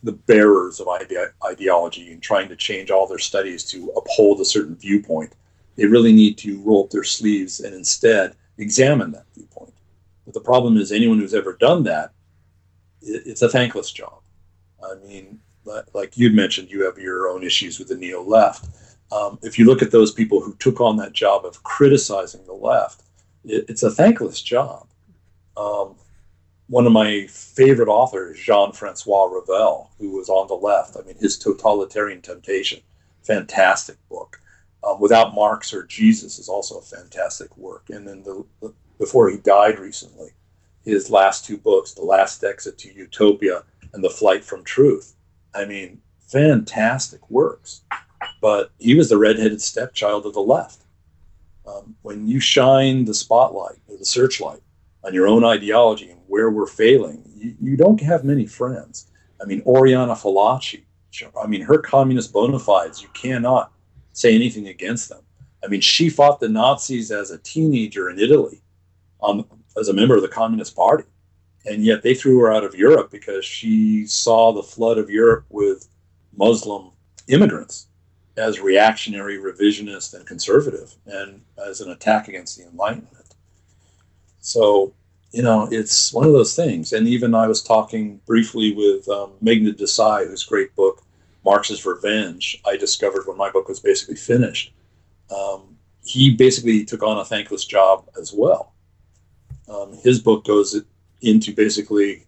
[0.05, 4.45] the bearers of ide- ideology and trying to change all their studies to uphold a
[4.45, 5.33] certain viewpoint.
[5.75, 9.73] They really need to roll up their sleeves and instead examine that viewpoint.
[10.23, 12.11] But the problem is, anyone who's ever done that,
[13.01, 14.21] it's a thankless job.
[14.83, 15.39] I mean,
[15.93, 18.67] like you'd mentioned, you have your own issues with the neo left.
[19.11, 22.53] Um, if you look at those people who took on that job of criticizing the
[22.53, 23.03] left,
[23.43, 24.87] it, it's a thankless job.
[25.57, 25.95] Um,
[26.67, 30.97] one of my favorite authors, Jean Francois Revel, who was on the left.
[30.97, 32.81] I mean, his Totalitarian Temptation,
[33.23, 34.39] fantastic book.
[34.83, 37.89] Um, Without Marx or Jesus is also a fantastic work.
[37.89, 40.29] And then the, the, before he died recently,
[40.83, 45.15] his last two books, The Last Exit to Utopia and The Flight from Truth.
[45.53, 47.81] I mean, fantastic works.
[48.41, 50.81] But he was the redheaded stepchild of the left.
[51.67, 54.61] Um, when you shine the spotlight or the searchlight
[55.05, 59.11] on your own ideology and where we're failing, you, you don't have many friends.
[59.41, 60.83] I mean, Oriana Fallaci,
[61.41, 63.71] I mean, her communist bona fides, you cannot
[64.13, 65.21] say anything against them.
[65.63, 68.61] I mean, she fought the Nazis as a teenager in Italy
[69.21, 69.45] um,
[69.77, 71.05] as a member of the Communist Party.
[71.65, 75.45] And yet they threw her out of Europe because she saw the flood of Europe
[75.49, 75.87] with
[76.37, 76.91] Muslim
[77.27, 77.87] immigrants
[78.37, 83.24] as reactionary, revisionist, and conservative, and as an attack against the Enlightenment.
[84.45, 84.93] So,
[85.31, 86.93] you know, it's one of those things.
[86.93, 91.01] And even I was talking briefly with um, Meghnad Desai, whose great book,
[91.43, 94.71] Marx's Revenge, I discovered when my book was basically finished.
[95.35, 98.73] Um, he basically took on a thankless job as well.
[99.67, 100.79] Um, his book goes
[101.21, 102.27] into basically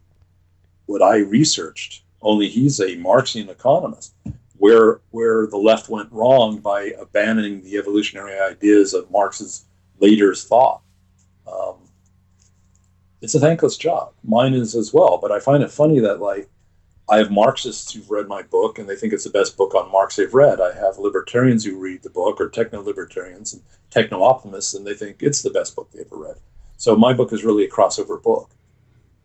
[0.88, 4.16] what I researched, only he's a Marxian economist,
[4.58, 9.66] where, where the left went wrong by abandoning the evolutionary ideas of Marx's
[10.00, 10.82] later thought.
[11.46, 11.77] Um,
[13.22, 14.14] it's a thankless job.
[14.24, 16.50] Mine is as well, but I find it funny that like
[17.10, 19.92] I have Marxists who've read my book and they think it's the best book on
[19.92, 20.60] Marx they've read.
[20.60, 24.94] I have libertarians who read the book, or techno libertarians and techno optimists, and they
[24.94, 26.36] think it's the best book they ever read.
[26.76, 28.52] So my book is really a crossover book.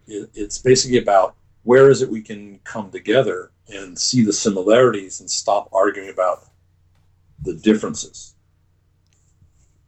[0.07, 5.20] It, it's basically about where is it we can come together and see the similarities
[5.20, 6.44] and stop arguing about
[7.42, 8.35] the differences.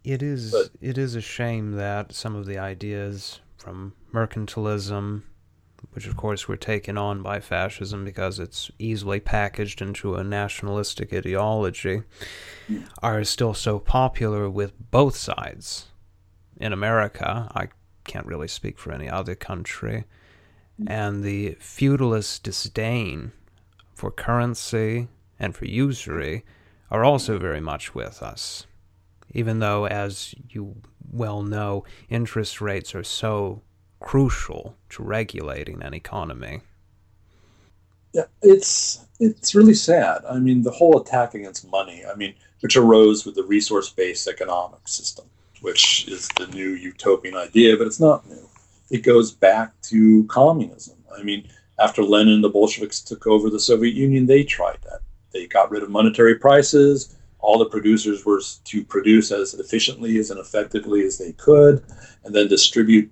[0.02, 5.22] It is but, it is a shame that some of the ideas from mercantilism
[5.92, 11.12] which of course were taken on by fascism because it's easily packaged into a nationalistic
[11.12, 12.03] ideology,
[13.03, 15.87] are still so popular with both sides.
[16.57, 17.68] In America, I
[18.05, 20.05] can't really speak for any other country,
[20.81, 20.90] mm.
[20.90, 23.33] and the feudalist disdain
[23.94, 26.44] for currency and for usury
[26.90, 28.66] are also very much with us.
[29.33, 30.77] Even though, as you
[31.12, 33.62] well know, interest rates are so
[34.00, 36.60] crucial to regulating an economy.
[38.12, 40.22] Yeah, it's it's really sad.
[40.28, 42.04] I mean, the whole attack against money.
[42.04, 45.26] I mean, which arose with the resource-based economic system,
[45.60, 48.48] which is the new utopian idea, but it's not new.
[48.90, 50.96] It goes back to communism.
[51.16, 54.26] I mean, after Lenin, the Bolsheviks took over the Soviet Union.
[54.26, 55.00] They tried that.
[55.32, 57.16] They got rid of monetary prices.
[57.44, 61.85] All the producers were to produce as efficiently as and effectively as they could,
[62.24, 63.11] and then distribute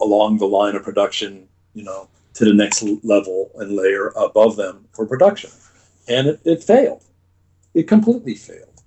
[0.00, 4.86] along the line of production, you know, to the next level and layer above them
[4.92, 5.50] for production.
[6.08, 7.04] And it, it failed.
[7.74, 8.82] It completely failed.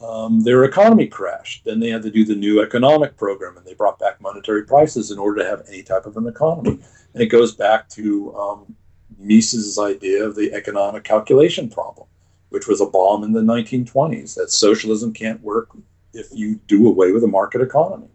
[0.00, 1.64] Um, their economy crashed.
[1.64, 5.10] Then they had to do the new economic program and they brought back monetary prices
[5.10, 6.78] in order to have any type of an economy.
[7.14, 8.76] And it goes back to um,
[9.18, 12.06] Mises's idea of the economic calculation problem,
[12.50, 15.68] which was a bomb in the 1920s that socialism can't work
[16.12, 18.08] if you do away with a market economy.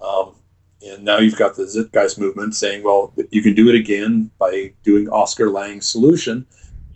[0.00, 0.34] Um,
[0.86, 4.72] and now you've got the Zeitgeist movement saying, well, you can do it again by
[4.82, 6.46] doing Oscar Lange's solution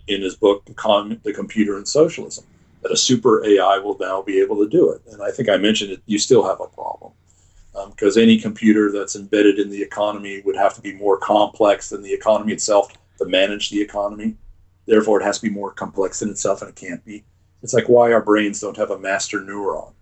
[0.07, 2.45] in his book, The Computer and Socialism,
[2.81, 5.01] that a super AI will now be able to do it.
[5.11, 7.13] And I think I mentioned it, you still have a problem.
[7.89, 11.89] Because um, any computer that's embedded in the economy would have to be more complex
[11.89, 14.35] than the economy itself to manage the economy.
[14.89, 17.23] Therefore, it has to be more complex than itself, and it can't be.
[17.61, 19.93] It's like why our brains don't have a master neuron.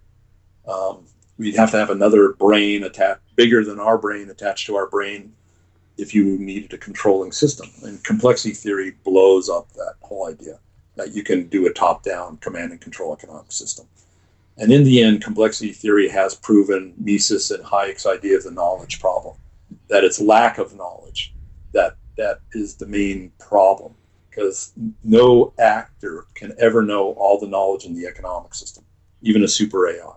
[0.66, 1.04] Um,
[1.38, 5.34] we'd have to have another brain attached, bigger than our brain, attached to our brain,
[5.98, 7.70] if you needed a controlling system.
[7.84, 10.58] And complexity theory blows up that whole idea
[10.96, 13.88] that you can do a top-down command and control economic system.
[14.56, 19.02] And in the end, complexity theory has proven Mises and Hayek's idea of the knowledge
[19.02, 19.36] problem,
[19.90, 21.34] that it's lack of knowledge
[21.74, 23.94] that that is the main problem,
[24.38, 24.72] because
[25.04, 28.84] no actor can ever know all the knowledge in the economic system,
[29.24, 30.14] even a super AI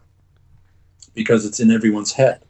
[1.15, 2.43] because it's in everyone's head.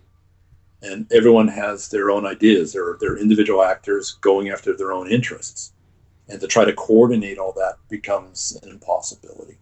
[0.83, 2.73] And everyone has their own ideas.
[2.73, 5.73] They're, they're individual actors going after their own interests.
[6.29, 9.59] And to try to coordinate all that becomes an impossibility.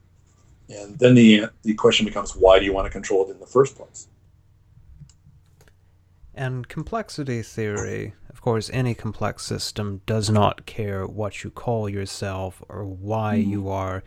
[0.71, 3.47] And then the, the question becomes why do you want to control it in the
[3.47, 4.09] first place?
[6.35, 12.63] And complexity theory, of course, any complex system does not care what you call yourself
[12.69, 13.49] or why mm.
[13.49, 14.05] you are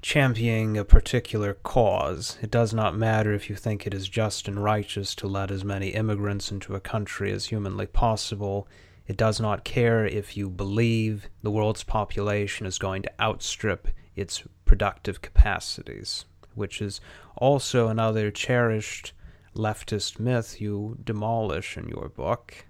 [0.00, 2.38] championing a particular cause.
[2.42, 5.64] It does not matter if you think it is just and righteous to let as
[5.64, 8.68] many immigrants into a country as humanly possible.
[9.08, 14.44] It does not care if you believe the world's population is going to outstrip its
[14.64, 16.24] productive capacities,
[16.54, 17.00] which is
[17.36, 19.12] also another cherished
[19.56, 22.66] leftist myth you demolish in your book.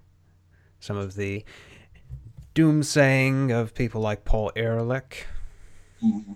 [0.85, 1.43] Some of the
[2.53, 5.25] doomsaying of people like Paul Ehrlich.
[6.03, 6.33] Mm-hmm.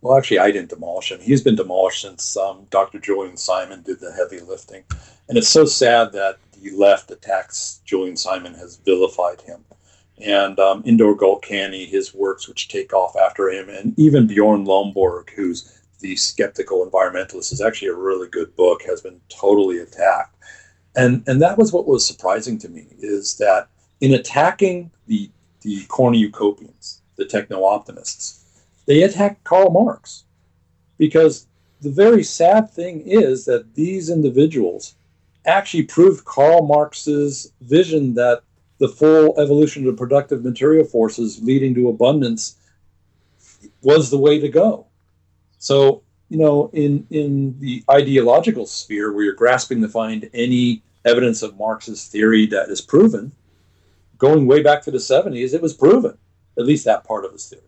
[0.00, 1.20] Well, actually, I didn't demolish him.
[1.20, 2.98] He's been demolished since um, Dr.
[2.98, 4.84] Julian Simon did the heavy lifting.
[5.28, 9.62] And it's so sad that the left attacks Julian Simon has vilified him.
[10.24, 15.28] And um, Indur Goklany, his works, which take off after him, and even Bjorn Lomborg,
[15.30, 20.34] who's the skeptical environmentalist, is actually a really good book, has been totally attacked.
[20.96, 23.68] And, and that was what was surprising to me is that
[24.00, 25.30] in attacking the,
[25.62, 28.44] the cornucopians, the techno optimists,
[28.86, 30.24] they attacked Karl Marx
[30.98, 31.46] because
[31.80, 34.94] the very sad thing is that these individuals
[35.46, 38.42] actually proved Karl Marx's vision that
[38.78, 42.56] the full evolution of productive material forces leading to abundance
[43.82, 44.86] was the way to go.
[45.58, 46.02] So,
[46.34, 51.56] you know, in in the ideological sphere where you're grasping to find any evidence of
[51.56, 53.30] Marx's theory that is proven,
[54.18, 56.18] going way back to the 70s, it was proven,
[56.58, 57.62] at least that part of his theory.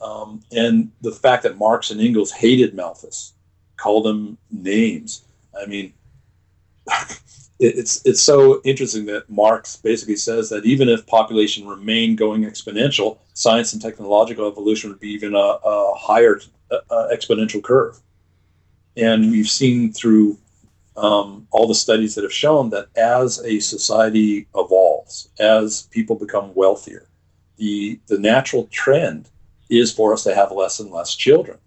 [0.00, 3.34] Um, and the fact that Marx and Engels hated Malthus,
[3.76, 5.26] called him names.
[5.54, 5.92] I mean,
[7.60, 13.18] it's it's so interesting that Marx basically says that even if population remained going exponential,
[13.34, 16.40] science and technological evolution would be even a, a higher
[16.90, 17.98] uh, exponential curve.
[18.96, 20.38] And we've seen through
[20.96, 26.54] um, all the studies that have shown that as a society evolves, as people become
[26.54, 27.08] wealthier,
[27.56, 29.30] the the natural trend
[29.70, 31.58] is for us to have less and less children.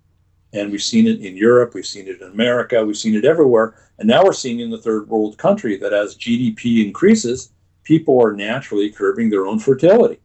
[0.54, 3.76] And we've seen it in Europe, we've seen it in America, we've seen it everywhere.
[4.00, 7.52] And now we're seeing in the third world country that as GDP increases,
[7.84, 10.20] people are naturally curbing their own fertility.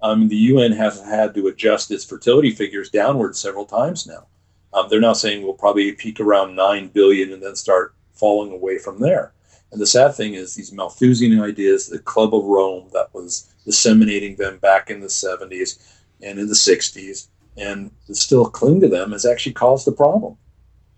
[0.00, 4.26] Um, the UN has had to adjust its fertility figures downward several times now.
[4.72, 8.78] Um, they're now saying we'll probably peak around 9 billion and then start falling away
[8.78, 9.32] from there.
[9.72, 14.36] And the sad thing is, these Malthusian ideas, the Club of Rome that was disseminating
[14.36, 15.78] them back in the 70s,
[16.22, 20.36] and in the 60s and still cling to them has actually caused the problem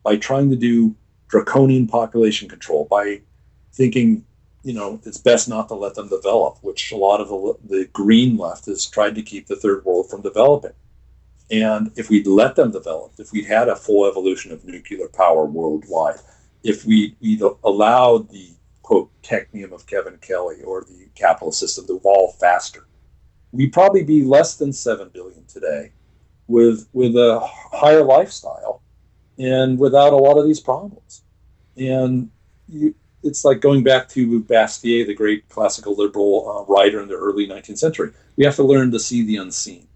[0.03, 0.94] by trying to do
[1.28, 3.20] draconian population control by
[3.72, 4.24] thinking
[4.62, 7.84] you know it's best not to let them develop which a lot of the, the
[7.92, 10.72] green left has tried to keep the third world from developing
[11.50, 15.46] and if we'd let them develop if we'd had a full evolution of nuclear power
[15.46, 16.18] worldwide
[16.62, 18.50] if we, we'd allowed the
[18.82, 22.86] quote technium of kevin kelly or the capitalist system to evolve faster
[23.52, 25.92] we'd probably be less than seven billion today,
[26.46, 27.40] with with a
[27.72, 28.82] higher lifestyle,
[29.38, 31.22] and without a lot of these problems.
[31.76, 32.30] And
[32.68, 37.14] you, it's like going back to Bastiat, the great classical liberal uh, writer in the
[37.14, 38.12] early 19th century.
[38.36, 39.86] We have to learn to see the unseen.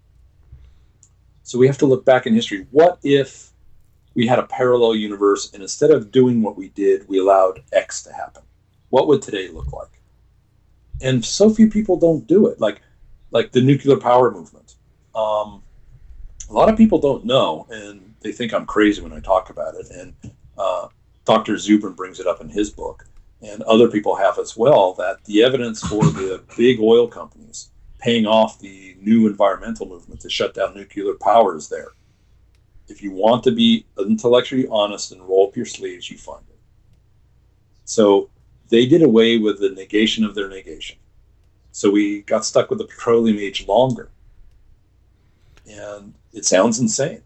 [1.43, 2.67] So we have to look back in history.
[2.71, 3.51] What if
[4.15, 8.03] we had a parallel universe, and instead of doing what we did, we allowed X
[8.05, 8.43] to happen?
[8.91, 10.01] What would today look like?
[11.03, 12.61] And so few people don't do it.
[12.61, 12.81] Like
[13.31, 14.77] like the nuclear power movement.
[15.15, 15.63] Um,
[16.49, 19.75] a lot of people don't know, and they think I'm crazy when I talk about
[19.75, 19.87] it.
[19.91, 20.15] And
[20.57, 20.89] uh,
[21.25, 21.55] Dr.
[21.55, 23.07] Zubrin brings it up in his book,
[23.45, 28.27] and other people have as well, that the evidence for the big oil companies paying
[28.27, 31.93] off the new environmental movement to shut down nuclear power is there.
[32.89, 36.59] If you want to be intellectually honest and roll up your sleeves, you find it.
[37.85, 38.31] So
[38.69, 40.99] they did away with the negation of their negation.
[41.73, 44.11] So we got stuck with the petroleum age longer.
[45.69, 47.23] And it sounds insane.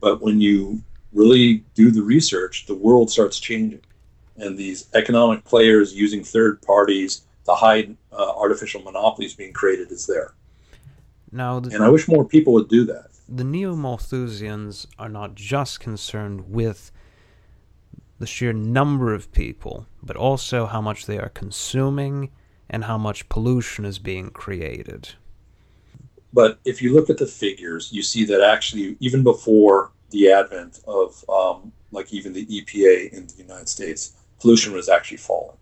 [0.00, 0.82] But when you
[1.12, 3.80] really do the research, the world starts changing.
[4.38, 10.06] And these economic players using third parties to hide uh, artificial monopolies being created is
[10.06, 10.34] there.
[11.32, 13.06] Now, the, and I wish more people would do that.
[13.28, 16.92] The neo Malthusians are not just concerned with
[18.18, 22.30] the sheer number of people, but also how much they are consuming
[22.70, 25.10] and how much pollution is being created.
[26.32, 30.80] But if you look at the figures, you see that actually, even before the advent
[30.86, 35.56] of, um, like, even the EPA in the United States, pollution was actually falling.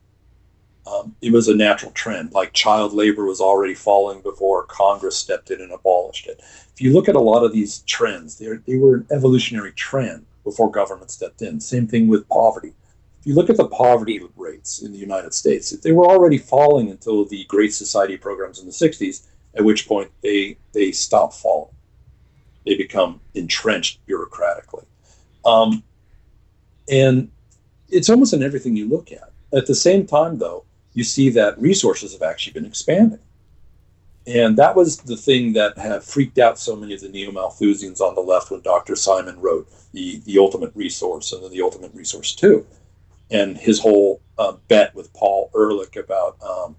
[0.87, 2.33] um, it was a natural trend.
[2.33, 6.41] Like child labor was already falling before Congress stepped in and abolished it.
[6.75, 10.71] If you look at a lot of these trends, they were an evolutionary trend before
[10.71, 11.61] government stepped in.
[11.61, 12.75] Same thing with poverty.
[13.21, 16.91] If you look at the poverty rates in the United States, they were already falling
[16.91, 21.73] until the Great Society programs in the 60s, at which point they, they stopped falling.
[22.67, 24.85] They become entrenched bureaucratically.
[25.47, 25.83] Um,
[26.91, 27.31] and
[27.89, 29.31] it's almost in everything you look at.
[29.53, 30.65] At the same time, though,
[30.95, 33.21] you see that resources have actually been expanding.
[34.27, 38.01] And that was the thing that had freaked out so many of the neo Malthusians
[38.01, 38.97] on the left when Dr.
[38.97, 42.67] Simon wrote the, the Ultimate Resource and then the Ultimate Resource 2.
[43.31, 46.77] And his whole uh, bet with Paul Ehrlich about um,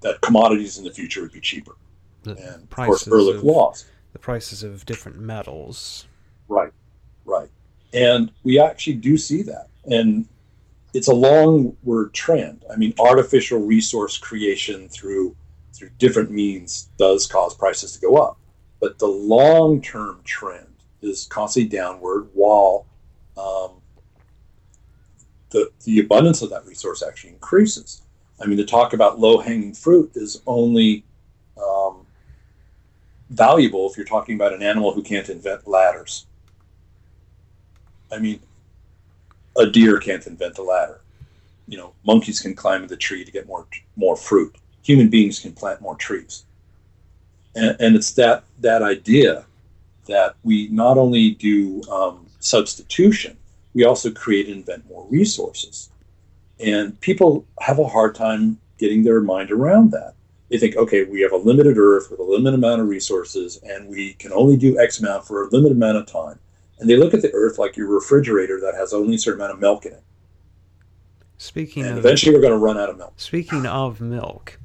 [0.00, 1.76] that commodities in the future would be cheaper.
[2.22, 3.86] The and of course, Ehrlich of, lost.
[4.12, 6.06] The prices of different metals.
[6.48, 6.72] Right,
[7.24, 7.48] right.
[7.94, 9.68] And we actually do see that.
[9.84, 10.26] And
[10.94, 12.64] it's a long word trend.
[12.72, 15.36] I mean, artificial resource creation through
[15.72, 18.38] through different means does cause prices to go up,
[18.80, 20.68] but the long term trend
[21.02, 22.86] is constantly downward while
[23.36, 23.72] um,
[25.50, 28.02] the the abundance of that resource actually increases.
[28.40, 31.04] I mean, to talk about low hanging fruit is only
[31.56, 32.06] um,
[33.30, 36.26] valuable if you're talking about an animal who can't invent ladders.
[38.14, 38.40] I mean,
[39.56, 41.00] a deer can't invent a ladder.
[41.66, 44.56] You know, monkeys can climb the tree to get more more fruit.
[44.82, 46.44] Human beings can plant more trees.
[47.56, 49.44] And, and it's that that idea
[50.06, 53.36] that we not only do um, substitution,
[53.72, 55.90] we also create and invent more resources.
[56.60, 60.14] And people have a hard time getting their mind around that.
[60.50, 63.88] They think, okay, we have a limited Earth with a limited amount of resources, and
[63.88, 66.38] we can only do X amount for a limited amount of time
[66.84, 69.54] and they look at the earth like your refrigerator that has only a certain amount
[69.54, 70.02] of milk in it.
[71.38, 73.14] Speaking and of eventually we're going to run out of milk.
[73.16, 74.60] Speaking of milk,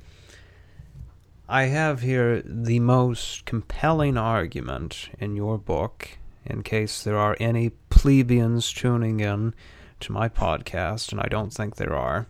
[1.48, 7.70] I have here the most compelling argument in your book, in case there are any
[7.90, 9.54] plebeians tuning in
[10.02, 12.28] to my podcast, and I don't think there are.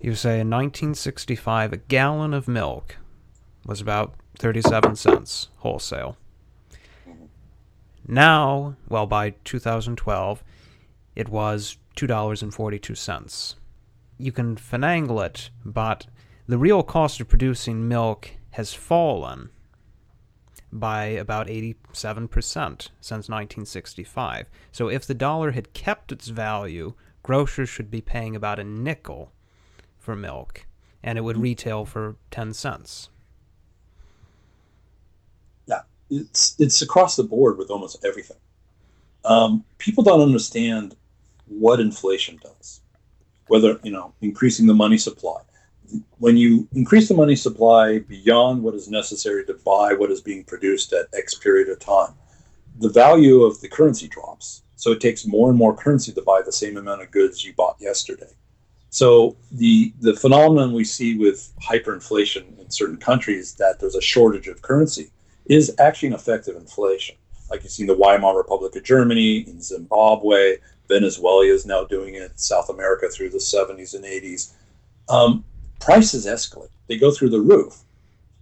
[0.00, 2.96] You say in 1965 a gallon of milk
[3.64, 6.16] was about 37 cents wholesale.
[8.10, 10.42] Now, well, by 2012,
[11.14, 13.54] it was $2.42.
[14.16, 16.06] You can finagle it, but
[16.46, 19.50] the real cost of producing milk has fallen
[20.72, 21.76] by about 87%
[22.54, 24.48] since 1965.
[24.72, 29.32] So if the dollar had kept its value, grocers should be paying about a nickel
[29.98, 30.66] for milk,
[31.02, 31.42] and it would hmm.
[31.42, 33.10] retail for 10 cents
[36.10, 38.36] it's it's across the board with almost everything.
[39.24, 40.96] Um, people don't understand
[41.46, 42.80] what inflation does.
[43.46, 45.40] Whether you know increasing the money supply.
[46.18, 50.44] When you increase the money supply beyond what is necessary to buy what is being
[50.44, 52.12] produced at X period of time,
[52.78, 54.62] the value of the currency drops.
[54.76, 57.54] So it takes more and more currency to buy the same amount of goods you
[57.54, 58.30] bought yesterday.
[58.90, 64.48] So the the phenomenon we see with hyperinflation in certain countries that there's a shortage
[64.48, 65.10] of currency
[65.48, 67.16] is actually an effective inflation.
[67.50, 70.56] Like you see in the Weimar Republic of Germany, in Zimbabwe,
[70.88, 74.52] Venezuela is now doing it, South America through the 70s and 80s.
[75.08, 75.44] Um,
[75.80, 77.82] prices escalate, they go through the roof.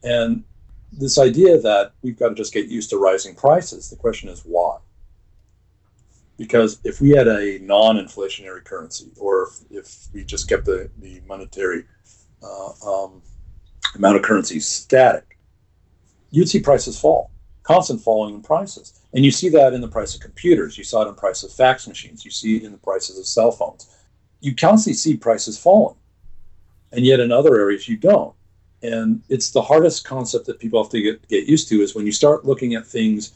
[0.03, 0.45] And
[0.93, 4.43] this idea that we've got to just get used to rising prices, the question is
[4.45, 4.79] why?
[6.39, 10.91] Because if we had a non inflationary currency, or if, if, we just kept the,
[10.99, 11.85] the monetary
[12.43, 13.23] uh, um,
[13.95, 15.36] amount of currency static,
[16.31, 17.31] you'd see prices fall,
[17.63, 19.01] constant falling in prices.
[19.13, 20.77] And you see that in the price of computers.
[20.77, 22.25] You saw it in the price of fax machines.
[22.25, 23.89] You see it in the prices of cell phones.
[24.41, 25.97] You constantly see prices falling.
[26.93, 28.35] And yet in other areas, you don't.
[28.83, 32.07] And it's the hardest concept that people have to get, get used to is when
[32.07, 33.33] you start looking at things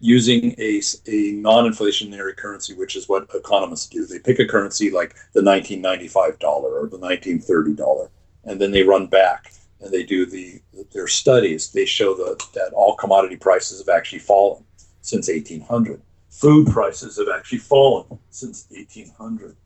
[0.00, 4.04] using a, a non-inflationary currency, which is what economists do.
[4.04, 8.10] They pick a currency like the 1995 dollar or the 1930 dollar,
[8.44, 9.52] and then they run back
[9.82, 10.60] and they do the
[10.92, 14.64] their studies, they show that, that all commodity prices have actually fallen
[15.00, 16.00] since 1800.
[16.30, 19.56] Food prices have actually fallen since 1800.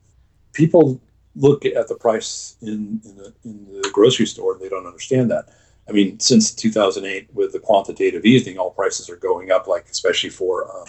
[0.53, 1.01] People
[1.35, 5.31] look at the price in, in, the, in the grocery store and they don't understand
[5.31, 5.49] that.
[5.89, 10.31] I mean, since 2008, with the quantitative easing, all prices are going up, like especially
[10.31, 10.87] for um,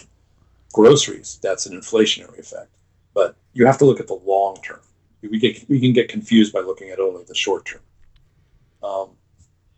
[0.72, 1.38] groceries.
[1.42, 2.70] That's an inflationary effect.
[3.14, 4.80] But you have to look at the long term.
[5.22, 7.80] We get we can get confused by looking at only the short term.
[8.82, 9.10] Um,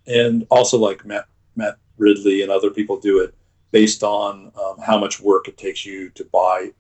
[0.07, 1.27] and also like Matt
[1.57, 3.35] Matt Ridley and other people do it
[3.71, 6.71] based on um, how much work it takes you to buy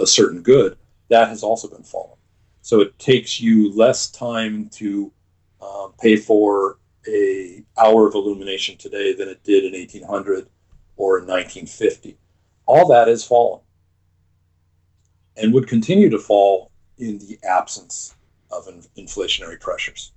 [0.00, 0.76] a certain good.
[1.08, 2.18] That has also been falling.
[2.60, 5.10] So it takes you less time to
[5.60, 10.48] uh, pay for a hour of illumination today than it did in 1800
[10.96, 12.18] or in 1950.
[12.66, 13.62] All that has fallen
[15.36, 18.14] and would continue to fall in the absence
[18.50, 20.12] of in- inflationary pressures.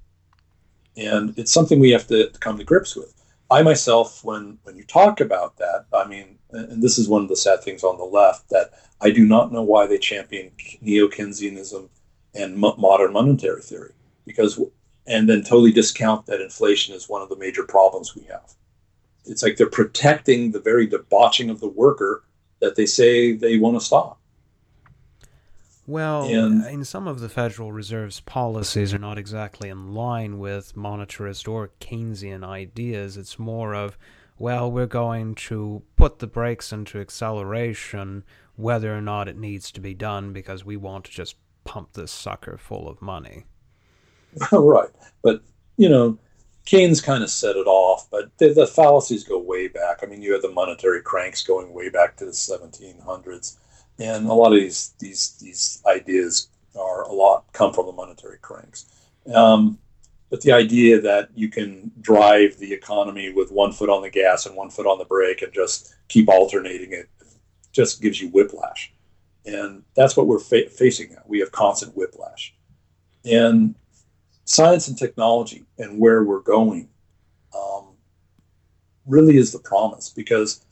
[0.98, 3.14] And it's something we have to come to grips with.
[3.50, 7.30] I myself, when when you talk about that, I mean, and this is one of
[7.30, 8.72] the sad things on the left that
[9.02, 11.90] I do not know why they champion neo Keynesianism
[12.34, 13.94] and modern monetary theory
[14.26, 14.60] because
[15.08, 18.54] and then totally discount that inflation is one of the major problems we have.
[19.26, 22.24] It's like they're protecting the very debauching of the worker
[22.62, 24.21] that they say they want to stop.
[25.92, 30.40] Well, and, uh, in some of the Federal Reserve's policies are not exactly in line
[30.40, 33.18] with monetarist or Keynesian ideas.
[33.18, 33.98] It's more of,
[34.40, 38.24] well, we're going to put the brakes into acceleration
[38.56, 41.36] whether or not it needs to be done because we want to just
[41.66, 43.44] pump this sucker full of money.
[44.54, 44.90] right.
[45.22, 45.44] But,
[45.76, 46.18] you know,
[46.64, 50.00] Keynes kind of set it off, but the, the, fallacies go way back.
[50.04, 53.58] I mean, you have the monetary cranks going way back to the 1700s,
[54.02, 56.50] and a lot of these these these ideas
[56.80, 58.86] are a lot come from the monetary cranks.
[59.34, 59.78] Um,
[60.30, 64.46] but the idea that you can drive the economy with one foot on the gas
[64.46, 67.10] and one foot on the brake and just keep alternating it
[67.74, 68.92] just gives you whiplash,
[69.46, 71.22] and that's what we're fa- facing now.
[71.28, 72.56] We have constant whiplash,
[73.26, 73.76] and
[74.46, 76.90] science and technology and where we're going
[77.56, 77.90] um,
[79.06, 80.66] really is the promise because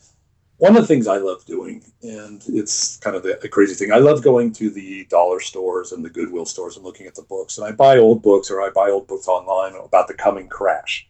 [0.60, 3.96] one of the things I love doing, and it's kind of a crazy thing, I
[3.96, 7.56] love going to the dollar stores and the Goodwill stores and looking at the books.
[7.56, 11.08] And I buy old books or I buy old books online about the coming crash.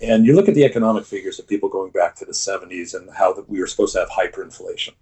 [0.00, 3.10] And you look at the economic figures of people going back to the 70s and
[3.14, 4.94] how that we were supposed to have hyperinflation.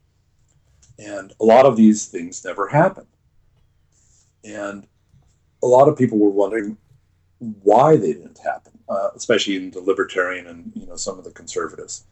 [0.99, 3.07] And a lot of these things never happened.
[4.43, 4.89] And
[5.63, 6.77] a lot of people were wondering
[7.39, 11.31] why they didn't happen, uh, especially in the libertarian and you know some of the
[11.31, 12.07] conservatives.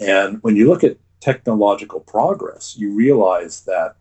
[0.00, 3.96] And when you look at technological progress, you realize that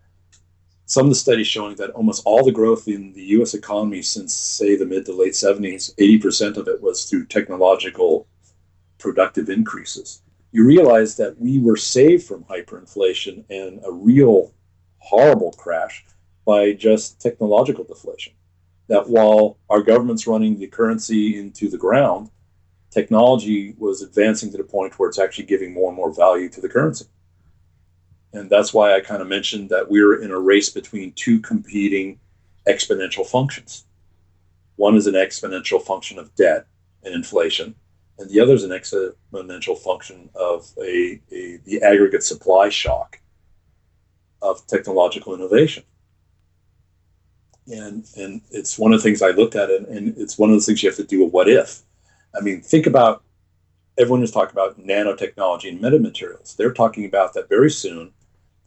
[0.86, 3.54] some of the studies showing that almost all the growth in the U.S.
[3.54, 8.28] economy since, say, the mid to late 70s, 80% of it was through technological
[8.98, 10.24] productive increases.
[10.52, 14.52] You realize that we were saved from hyperinflation and a real
[14.98, 16.06] horrible crash
[16.44, 18.34] by just technological deflation
[18.88, 22.32] that while our government's running the currency into the ground,
[22.92, 26.62] technology was advancing to the point where it's actually giving more and more value to
[26.62, 27.06] the currency.
[28.34, 32.20] And that's why I kind of mentioned that we're in a race between two competing
[32.68, 33.86] exponential functions.
[34.76, 36.68] One is an exponential function of debt
[37.04, 37.76] and inflation,
[38.18, 43.20] and the other is an exponential function of a, a the aggregate supply shock
[44.42, 45.84] of technological innovation
[47.70, 50.56] and and it's one of the things I looked at, and, and it's one of
[50.56, 51.82] the things you have to do a what if.
[52.36, 53.24] I mean, think about
[53.98, 56.56] everyone is talking about nanotechnology and metamaterials.
[56.56, 58.12] They're talking about that very soon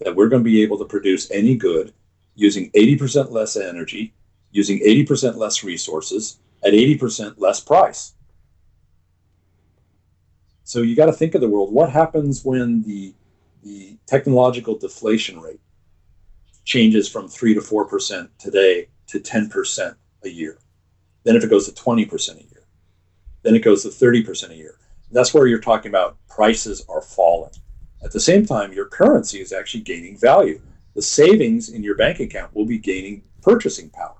[0.01, 1.93] that we're going to be able to produce any good
[2.35, 4.15] using 80% less energy,
[4.51, 8.15] using 80% less resources at 80% less price.
[10.65, 11.73] So you got to think of the world.
[11.73, 13.15] What happens when the
[13.63, 15.61] the technological deflation rate
[16.65, 19.95] changes from three to four percent today to 10%
[20.25, 20.59] a year.
[21.25, 22.52] Then if it goes to 20% a year,
[23.43, 24.77] then it goes to 30% a year.
[25.11, 27.53] That's where you're talking about prices are falling.
[28.03, 30.61] At the same time, your currency is actually gaining value.
[30.95, 34.17] The savings in your bank account will be gaining purchasing power.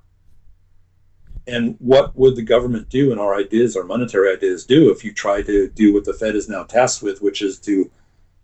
[1.47, 5.13] And what would the government do and our ideas, our monetary ideas, do if you
[5.13, 7.91] try to do what the Fed is now tasked with, which is to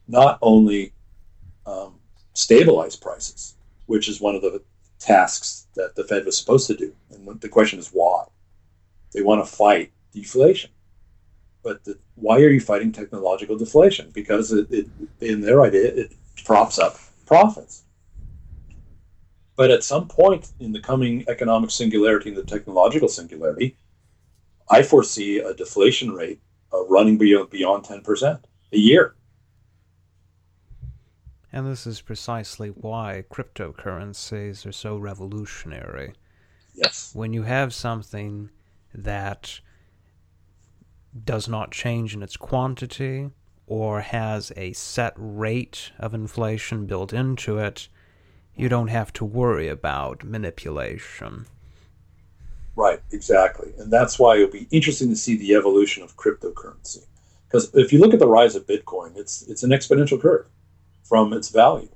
[0.09, 0.93] not only
[1.65, 1.95] um,
[2.33, 3.55] stabilize prices,
[3.87, 4.63] which is one of the
[4.99, 6.93] tasks that the Fed was supposed to do.
[7.11, 8.25] And the question is why?
[9.13, 10.71] They want to fight deflation.
[11.63, 14.11] But the, why are you fighting technological deflation?
[14.13, 14.87] Because it, it,
[15.21, 16.13] in their idea, it
[16.45, 16.97] props up
[17.27, 17.85] profits.
[19.57, 23.77] But at some point in the coming economic singularity and the technological singularity,
[24.71, 26.41] I foresee a deflation rate
[26.73, 28.41] of running beyond, beyond 10%
[28.73, 29.15] a year.
[31.53, 36.13] And this is precisely why cryptocurrencies are so revolutionary.
[36.75, 37.11] Yes.
[37.15, 38.51] When you have something
[38.95, 39.61] that
[41.25, 43.31] does not change in its quantity
[43.67, 47.89] or has a set rate of inflation built into it,
[48.57, 51.47] you don't have to worry about manipulation.
[52.75, 53.73] Right, exactly.
[53.79, 57.05] And that's why it'll be interesting to see the evolution of cryptocurrency.
[57.47, 60.47] Because if you look at the rise of Bitcoin, it's it's an exponential curve
[61.03, 61.89] from its value.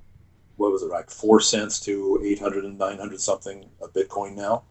[0.57, 4.65] What was it like four cents to 800 and 900 something a Bitcoin now?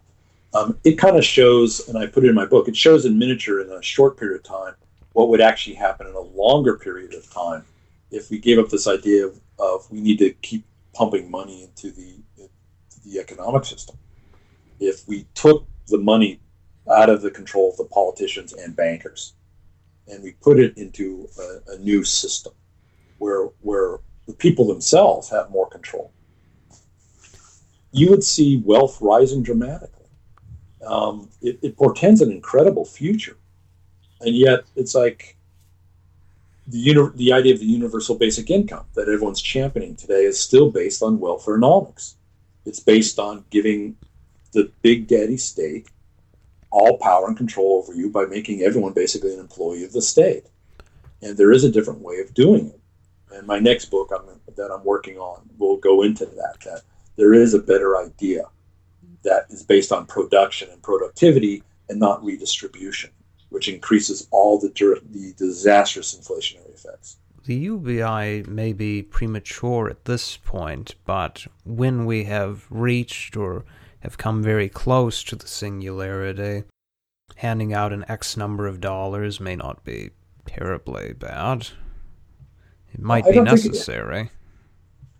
[0.53, 3.17] Um, it kind of shows, and I put it in my book, it shows in
[3.17, 4.73] miniature in a short period of time
[5.13, 7.63] what would actually happen in a longer period of time
[8.11, 11.91] if we gave up this idea of, of we need to keep pumping money into
[11.91, 13.97] the, into the economic system.
[14.79, 16.41] If we took the money
[16.91, 19.33] out of the control of the politicians and bankers
[20.07, 22.53] and we put it into a, a new system
[23.19, 26.11] where, where the people themselves have more control,
[27.93, 30.00] you would see wealth rising dramatically.
[30.85, 33.37] Um, it, it portends an incredible future.
[34.21, 35.37] And yet, it's like
[36.67, 40.71] the uni- the idea of the universal basic income that everyone's championing today is still
[40.71, 42.15] based on welfarenomics.
[42.65, 43.97] It's based on giving
[44.53, 45.89] the big daddy state
[46.69, 50.45] all power and control over you by making everyone basically an employee of the state.
[51.21, 52.79] And there is a different way of doing it.
[53.33, 56.55] And my next book I'm, that I'm working on will go into that.
[56.63, 56.81] That
[57.15, 58.45] there is a better idea
[59.23, 63.11] that is based on production and productivity and not redistribution
[63.51, 64.69] which increases all the,
[65.11, 67.17] the disastrous inflationary effects.
[67.45, 73.65] The UBI may be premature at this point, but when we have reached or
[73.99, 76.63] have come very close to the singularity,
[77.35, 80.11] handing out an X number of dollars may not be
[80.45, 81.67] terribly bad.
[82.93, 84.21] It might be necessary.
[84.21, 84.29] It,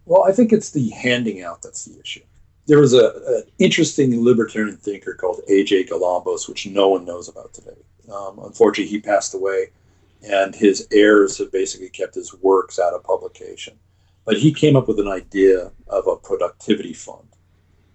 [0.06, 2.24] well, I think it's the handing out that's the issue.
[2.72, 5.88] There was a, an interesting libertarian thinker called A.J.
[5.88, 7.76] Galambos, which no one knows about today.
[8.10, 9.72] Um, unfortunately, he passed away,
[10.24, 13.78] and his heirs have basically kept his works out of publication.
[14.24, 17.28] But he came up with an idea of a productivity fund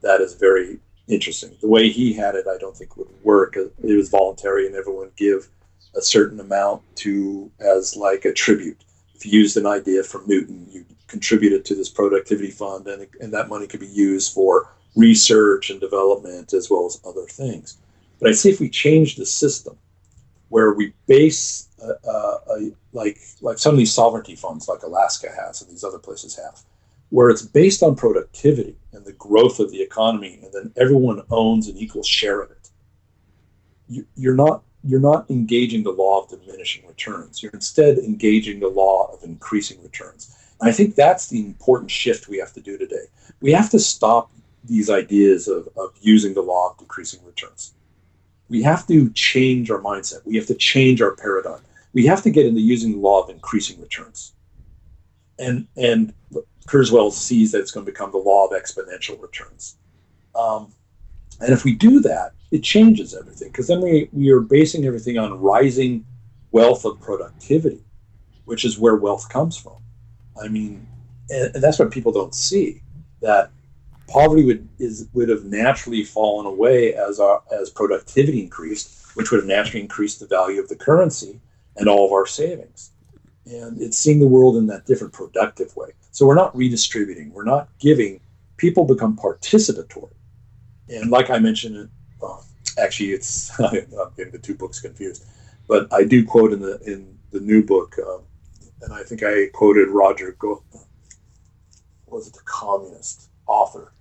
[0.02, 1.56] that is very interesting.
[1.62, 3.56] The way he had it, I don't think would work.
[3.56, 5.48] It was voluntary, and everyone give
[5.96, 8.84] a certain amount to as like a tribute.
[9.14, 13.32] If you used an idea from Newton, you contributed to this productivity fund, and, and
[13.32, 17.78] that money could be used for research and development as well as other things.
[18.20, 19.76] But I see if we change the system
[20.48, 25.28] where we base uh, uh, a, like like some of these sovereignty funds, like Alaska
[25.30, 26.60] has and these other places have,
[27.10, 31.68] where it's based on productivity and the growth of the economy, and then everyone owns
[31.68, 32.70] an equal share of it.
[33.88, 37.42] You, you're not you're not engaging the law of diminishing returns.
[37.42, 40.34] You're instead engaging the law of increasing returns.
[40.60, 43.06] I think that's the important shift we have to do today.
[43.40, 44.30] We have to stop
[44.64, 47.74] these ideas of, of using the law of decreasing returns
[48.48, 50.24] we have to change our mindset.
[50.24, 51.60] We have to change our paradigm.
[51.92, 54.34] We have to get into using the law of increasing returns.
[55.38, 56.14] And and
[56.66, 59.76] Kurzweil sees that it's going to become the law of exponential returns.
[60.34, 60.72] Um,
[61.40, 65.18] and if we do that, it changes everything because then we, we are basing everything
[65.18, 66.04] on rising
[66.50, 67.84] wealth of productivity,
[68.44, 69.76] which is where wealth comes from.
[70.42, 70.86] I mean,
[71.30, 72.82] and, and that's what people don't see
[73.20, 73.50] that
[74.08, 79.38] poverty would is would have naturally fallen away as our as productivity increased, which would
[79.38, 81.40] have naturally increased the value of the currency
[81.76, 82.90] and all of our savings.
[83.46, 85.90] And it's seeing the world in that different productive way.
[86.10, 88.20] So we're not redistributing, we're not giving.
[88.56, 90.14] People become participatory.
[90.88, 91.90] And like I mentioned,
[92.22, 92.40] uh,
[92.78, 95.24] actually, it's I'm getting the two books confused,
[95.68, 98.22] but I do quote in the in the new book, um,
[98.82, 100.36] and I think I quoted Roger.
[102.06, 103.92] Was it the communist author?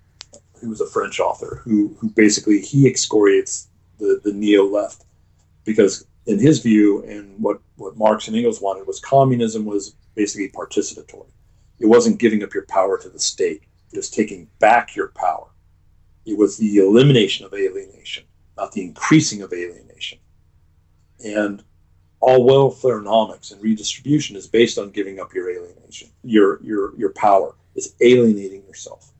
[0.60, 3.70] who was a French author, who who basically he excoriates
[4.00, 5.06] the the neo left
[5.64, 10.50] because in his view and what what Marx and Engels wanted was communism was basically
[10.50, 11.30] participatory.
[11.80, 13.64] It wasn't giving up your power to the state.
[13.92, 15.48] It was taking back your power.
[16.26, 18.24] It was the elimination of alienation,
[18.58, 20.20] not the increasing of alienation.
[21.24, 21.64] And
[22.26, 27.54] all welfarenomics and redistribution is based on giving up your alienation, your your your power
[27.76, 29.12] is alienating yourself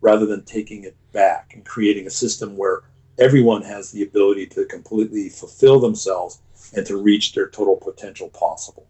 [0.00, 2.84] rather than taking it back and creating a system where
[3.18, 6.38] everyone has the ability to completely fulfill themselves
[6.76, 8.86] and to reach their total potential possible.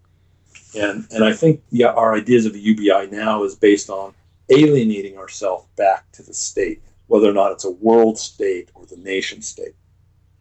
[0.77, 4.13] And, and I think our ideas of the UBI now is based on
[4.51, 8.99] alienating ourselves back to the state, whether or not it's a world state or the
[8.99, 9.75] nation state.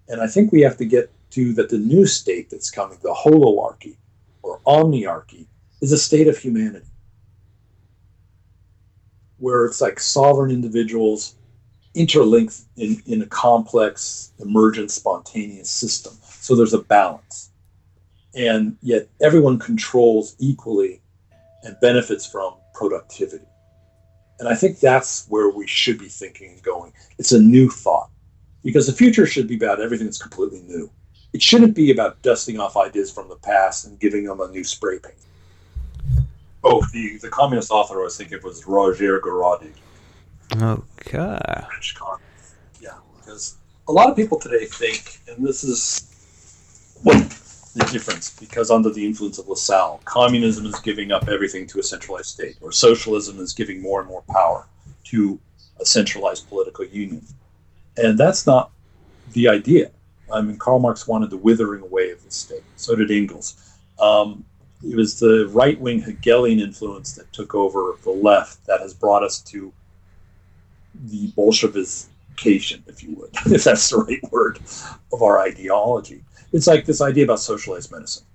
[0.09, 3.13] And I think we have to get to that the new state that's coming, the
[3.13, 3.97] holoarchy
[4.41, 5.45] or omniarchy,
[5.81, 6.87] is a state of humanity
[9.37, 11.35] where it's like sovereign individuals
[11.93, 16.13] interlinked in, in a complex, emergent, spontaneous system.
[16.23, 17.51] So there's a balance.
[18.33, 21.01] And yet everyone controls equally
[21.63, 23.45] and benefits from productivity.
[24.39, 26.93] And I think that's where we should be thinking and going.
[27.17, 28.09] It's a new thought
[28.63, 30.89] because the future should be about everything that's completely new.
[31.35, 34.63] It shouldn't be about dusting off ideas from the past and giving them a new
[34.63, 35.17] spray paint.
[36.63, 39.73] Oh, the, the communist author, I was thinking, was Roger Garaudy.
[40.53, 41.65] Okay.
[41.67, 42.55] French communist.
[42.79, 43.57] Yeah, because
[43.89, 47.17] a lot of people today think, and this is what
[47.75, 51.83] the difference, because under the influence of Lassalle, communism is giving up everything to a
[51.83, 54.65] centralized state, or socialism is giving more and more power
[55.11, 55.37] to
[55.81, 57.25] a centralized political union.
[57.97, 58.71] And that's not
[59.33, 59.91] the idea.
[60.31, 62.63] I mean, Karl Marx wanted the withering away of the state.
[62.75, 63.77] So did Engels.
[63.99, 64.43] Um,
[64.83, 69.23] it was the right wing Hegelian influence that took over the left that has brought
[69.23, 69.71] us to
[71.05, 74.59] the Bolshevikification, if you would, if that's the right word,
[75.13, 76.23] of our ideology.
[76.51, 78.25] It's like this idea about socialized medicine.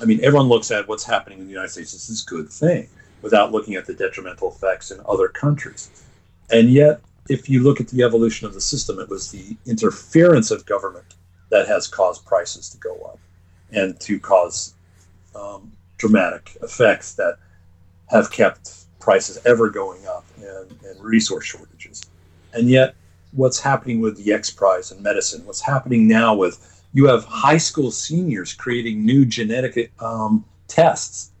[0.00, 2.88] I mean, everyone looks at what's happening in the United States as this good thing
[3.22, 5.90] without looking at the detrimental effects in other countries.
[6.50, 10.50] And yet, if you look at the evolution of the system, it was the interference
[10.50, 11.14] of government
[11.50, 13.18] that has caused prices to go up
[13.72, 14.74] and to cause
[15.34, 17.36] um, dramatic effects that
[18.10, 22.02] have kept prices ever going up and, and resource shortages.
[22.52, 22.94] And yet,
[23.32, 27.58] what's happening with the X Prize in medicine, what's happening now with you have high
[27.58, 31.32] school seniors creating new genetic um, tests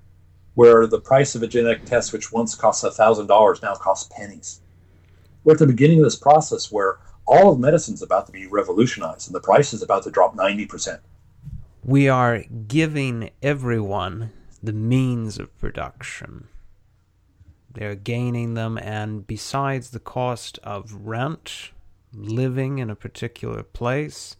[0.54, 4.60] where the price of a genetic test, which once cost $1,000, now costs pennies.
[5.44, 8.46] We're at the beginning of this process where all of medicine is about to be
[8.46, 11.00] revolutionized and the price is about to drop 90%.
[11.84, 14.32] We are giving everyone
[14.62, 16.48] the means of production.
[17.72, 21.70] They're gaining them, and besides the cost of rent,
[22.12, 24.36] living in a particular place,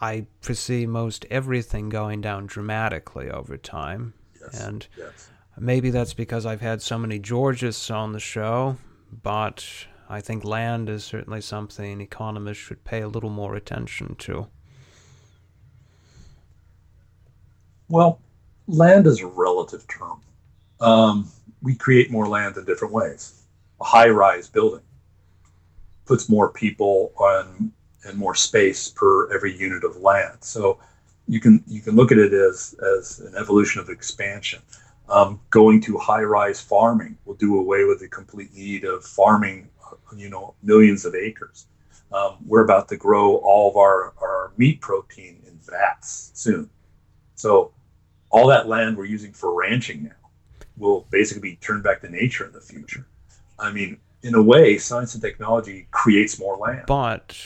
[0.00, 4.14] I foresee most everything going down dramatically over time.
[4.40, 5.30] Yes, and yes.
[5.58, 8.76] maybe that's because I've had so many Georgists on the show,
[9.22, 14.48] but I think land is certainly something economists should pay a little more attention to.
[17.88, 18.20] Well,
[18.66, 20.20] land is a relative term.
[20.80, 21.30] Um,
[21.62, 23.42] we create more land in different ways.
[23.80, 24.82] A high rise building
[26.06, 27.72] puts more people on
[28.04, 30.38] and more space per every unit of land.
[30.40, 30.78] So
[31.28, 34.60] you can you can look at it as as an evolution of expansion.
[35.10, 39.68] Um, going to high rise farming will do away with the complete need of farming,
[40.16, 41.66] you know, millions of acres.
[42.12, 46.70] Um, we're about to grow all of our, our meat protein in vats soon.
[47.34, 47.72] So
[48.30, 50.30] all that land we're using for ranching now
[50.76, 53.06] will basically be turned back to nature in the future.
[53.58, 56.84] I mean, in a way, science and technology creates more land.
[56.86, 57.36] But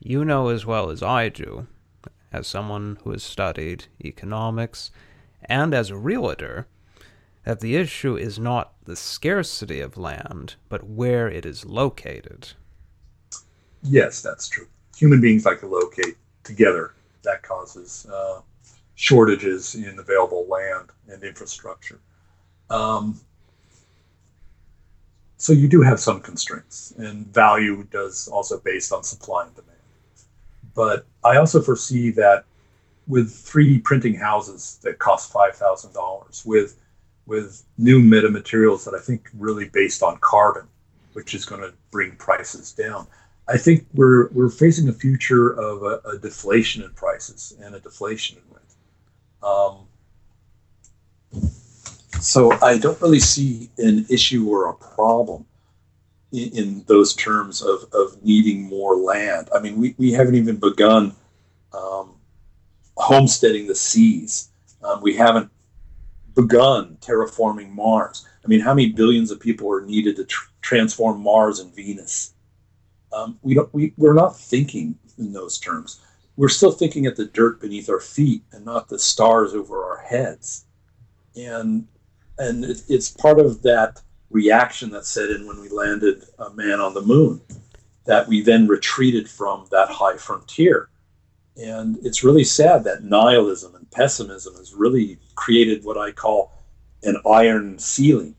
[0.00, 1.66] you know as well as I do,
[2.32, 4.90] as someone who has studied economics
[5.48, 6.66] and as a realtor,
[7.44, 12.52] that the issue is not the scarcity of land, but where it is located.
[13.82, 14.66] Yes, that's true.
[14.96, 16.94] Human beings like to locate together.
[17.22, 18.40] That causes uh,
[18.94, 22.00] shortages in available land and infrastructure.
[22.70, 23.20] Um,
[25.36, 29.78] so you do have some constraints, and value does also based on supply and demand.
[30.74, 32.44] But I also foresee that
[33.06, 36.78] with 3D printing houses that cost five thousand dollars, with
[37.26, 40.68] with new metamaterials that I think really based on carbon,
[41.14, 43.06] which is going to bring prices down.
[43.48, 47.80] I think we're we're facing a future of a, a deflation in prices and a
[47.80, 48.64] deflation in rent.
[49.42, 49.86] Um,
[52.20, 55.44] so I don't really see an issue or a problem
[56.32, 59.50] in, in, those terms of, of needing more land.
[59.54, 61.14] I mean, we, we haven't even begun
[61.72, 62.13] um,
[62.96, 64.50] homesteading the seas.
[64.82, 65.50] Um, we haven't
[66.34, 68.26] begun terraforming Mars.
[68.44, 72.34] I mean, how many billions of people are needed to tr- transform Mars and Venus?
[73.12, 73.72] Um, we don't.
[73.72, 76.00] We, we're not thinking in those terms.
[76.36, 79.98] We're still thinking at the dirt beneath our feet and not the stars over our
[79.98, 80.66] heads.
[81.36, 81.86] And
[82.38, 86.80] and it, it's part of that reaction that set in when we landed a man
[86.80, 87.40] on the moon
[88.04, 90.88] that we then retreated from that high frontier.
[91.56, 96.52] And it's really sad that nihilism and pessimism has really created what I call
[97.04, 98.34] an iron ceiling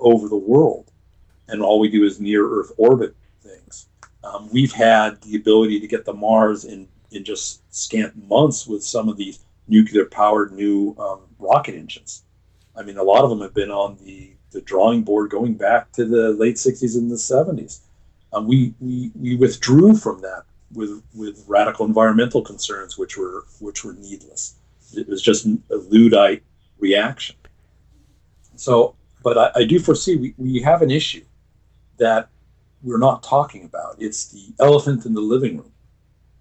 [0.00, 0.90] over the world.
[1.48, 3.88] And all we do is near Earth orbit things.
[4.24, 8.82] Um, we've had the ability to get to Mars in, in just scant months with
[8.82, 12.24] some of these nuclear powered new um, rocket engines.
[12.76, 15.92] I mean, a lot of them have been on the, the drawing board going back
[15.92, 17.80] to the late 60s and the 70s.
[18.32, 23.84] Um, we, we, we withdrew from that with, with radical environmental concerns, which were, which
[23.84, 24.56] were needless.
[24.94, 26.42] It was just a Luddite
[26.78, 27.36] reaction.
[28.56, 31.24] So, but I, I do foresee we, we have an issue
[31.98, 32.28] that
[32.82, 33.96] we're not talking about.
[33.98, 35.72] It's the elephant in the living room,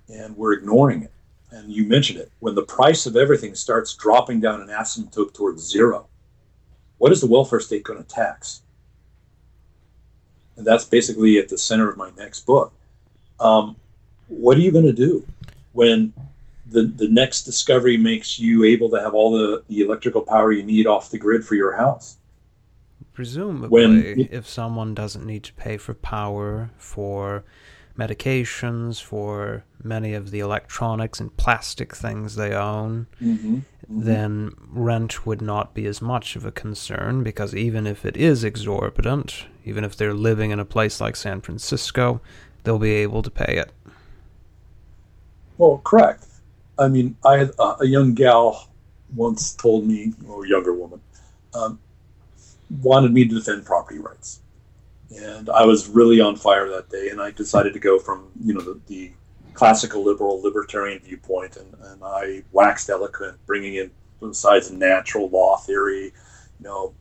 [0.07, 1.11] and we're ignoring it.
[1.51, 2.31] And you mentioned it.
[2.39, 6.07] When the price of everything starts dropping down an asymptote towards zero,
[6.97, 8.61] what is the welfare state going to tax?
[10.57, 12.73] And that's basically at the center of my next book.
[13.39, 13.75] Um,
[14.27, 15.25] what are you going to do
[15.73, 16.13] when
[16.69, 20.63] the, the next discovery makes you able to have all the, the electrical power you
[20.63, 22.17] need off the grid for your house?
[23.13, 27.43] Presumably, when, if someone doesn't need to pay for power for
[27.97, 34.03] medications, for many of the electronics and plastic things they own, mm-hmm, mm-hmm.
[34.03, 38.43] then rent would not be as much of a concern because even if it is
[38.43, 42.21] exorbitant, even if they're living in a place like San Francisco,
[42.63, 43.71] they'll be able to pay it.
[45.57, 46.25] Well, correct.
[46.77, 48.67] I mean, I had a, a young gal
[49.15, 51.01] once told me, or a younger woman,
[51.53, 51.79] um,
[52.81, 54.41] wanted me to defend property rights
[55.15, 57.09] and I was really on fire that day.
[57.09, 59.11] And I decided to go from you know the, the
[59.53, 66.05] classical liberal libertarian viewpoint, and, and I waxed eloquent, bringing in besides natural law theory,
[66.05, 66.13] you
[66.61, 66.93] know,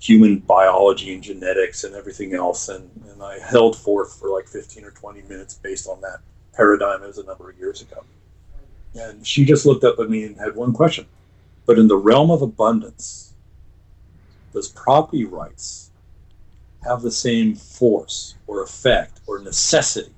[0.00, 2.68] human biology and genetics and everything else.
[2.68, 6.20] And, and I held forth for like 15 or 20 minutes based on that
[6.54, 7.02] paradigm.
[7.02, 8.04] Was a number of years ago.
[8.94, 11.06] And she just looked up at me and had one question.
[11.64, 13.32] But in the realm of abundance,
[14.52, 15.90] does property rights
[16.84, 20.12] have the same force or effect or necessity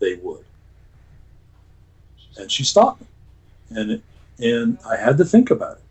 [0.00, 0.44] they would.
[2.38, 3.06] And she stopped me,
[3.70, 4.02] and
[4.38, 5.82] and I had to think about it.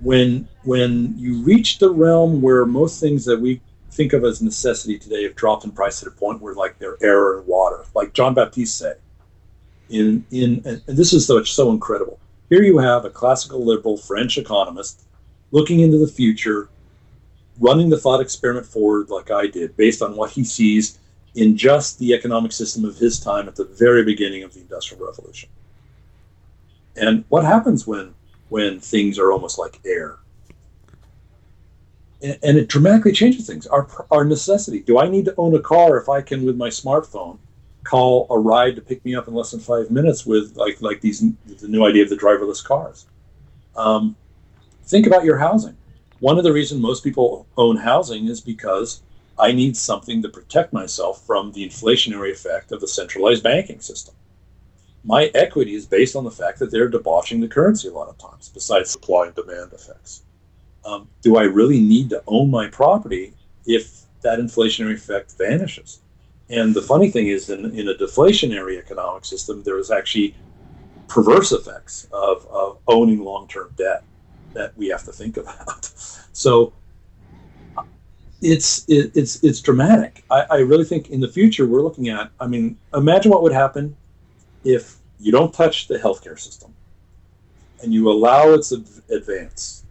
[0.00, 3.60] When when you reach the realm where most things that we
[3.92, 6.96] think of as necessity today have dropped in price to the point where like they're
[7.02, 8.98] air and water, like John Baptiste said.
[9.90, 12.18] In in and this is so, so incredible.
[12.48, 15.04] Here you have a classical liberal French economist
[15.50, 16.68] looking into the future
[17.60, 20.98] running the thought experiment forward like I did, based on what he sees
[21.34, 25.04] in just the economic system of his time at the very beginning of the Industrial
[25.04, 25.48] Revolution.
[26.96, 28.14] And what happens when
[28.48, 30.18] when things are almost like air?
[32.22, 33.66] And, it dramatically changes things.
[33.66, 34.80] Our our necessity.
[34.80, 37.38] Do I need to own a car if I can, with my smartphone,
[37.84, 41.00] call a ride to pick me up in less than five minutes with like like
[41.00, 43.06] these the new idea of the driverless cars?
[43.74, 44.14] Um,
[44.84, 45.76] think about your housing
[46.22, 49.02] one of the reasons most people own housing is because
[49.36, 54.14] I need something to protect myself from the inflationary effect of the centralized banking system.
[55.02, 58.18] My equity is based on the fact that they're debauching the currency a lot of
[58.18, 60.22] times, besides supply and demand effects.
[60.84, 63.34] Um, do I really need to own my property
[63.66, 66.00] if that inflationary effect vanishes?
[66.50, 70.34] And the funny thing is, in, in a deflationary economic system, there is actually
[71.08, 74.02] perverse effects of, of owning long term debt
[74.54, 75.90] that we have to think about.
[76.32, 76.72] So
[78.42, 80.24] it's it, it's it's dramatic.
[80.30, 82.30] I, I really think in the future we're looking at.
[82.40, 83.96] I mean, imagine what would happen
[84.64, 86.74] if you don't touch the healthcare system
[87.82, 89.81] and you allow its advance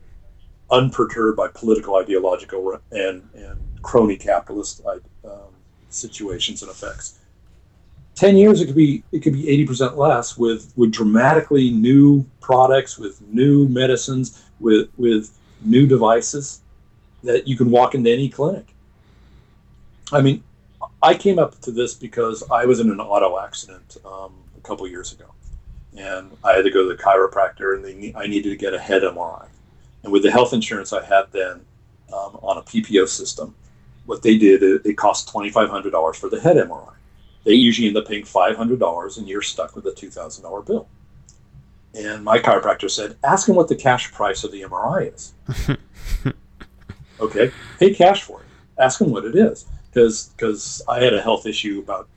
[0.71, 4.81] unperturbed by political, ideological, and and crony capitalist
[5.25, 5.53] um,
[5.89, 7.19] situations and effects.
[8.15, 12.25] Ten years, it could be it could be eighty percent less with with dramatically new
[12.39, 16.61] products, with new medicines, with with new devices
[17.23, 18.73] that you can walk into any clinic.
[20.11, 20.43] I mean,
[21.01, 24.87] I came up to this because I was in an auto accident um, a couple
[24.87, 25.25] years ago,
[25.97, 28.79] and I had to go to the chiropractor, and they, I needed to get a
[28.79, 29.47] head MRI.
[30.03, 31.61] And with the health insurance I had then
[32.11, 33.55] um, on a PPO system,
[34.05, 36.93] what they did it, it cost twenty five hundred dollars for the head MRI.
[37.43, 40.43] They usually end up paying five hundred dollars, and you're stuck with a two thousand
[40.43, 40.87] dollar bill.
[41.93, 45.33] And my chiropractor said, ask him what the cash price of the MRI is.
[47.19, 48.47] okay, pay cash for it.
[48.81, 49.65] Ask him what it is.
[49.91, 52.09] Because I had a health issue about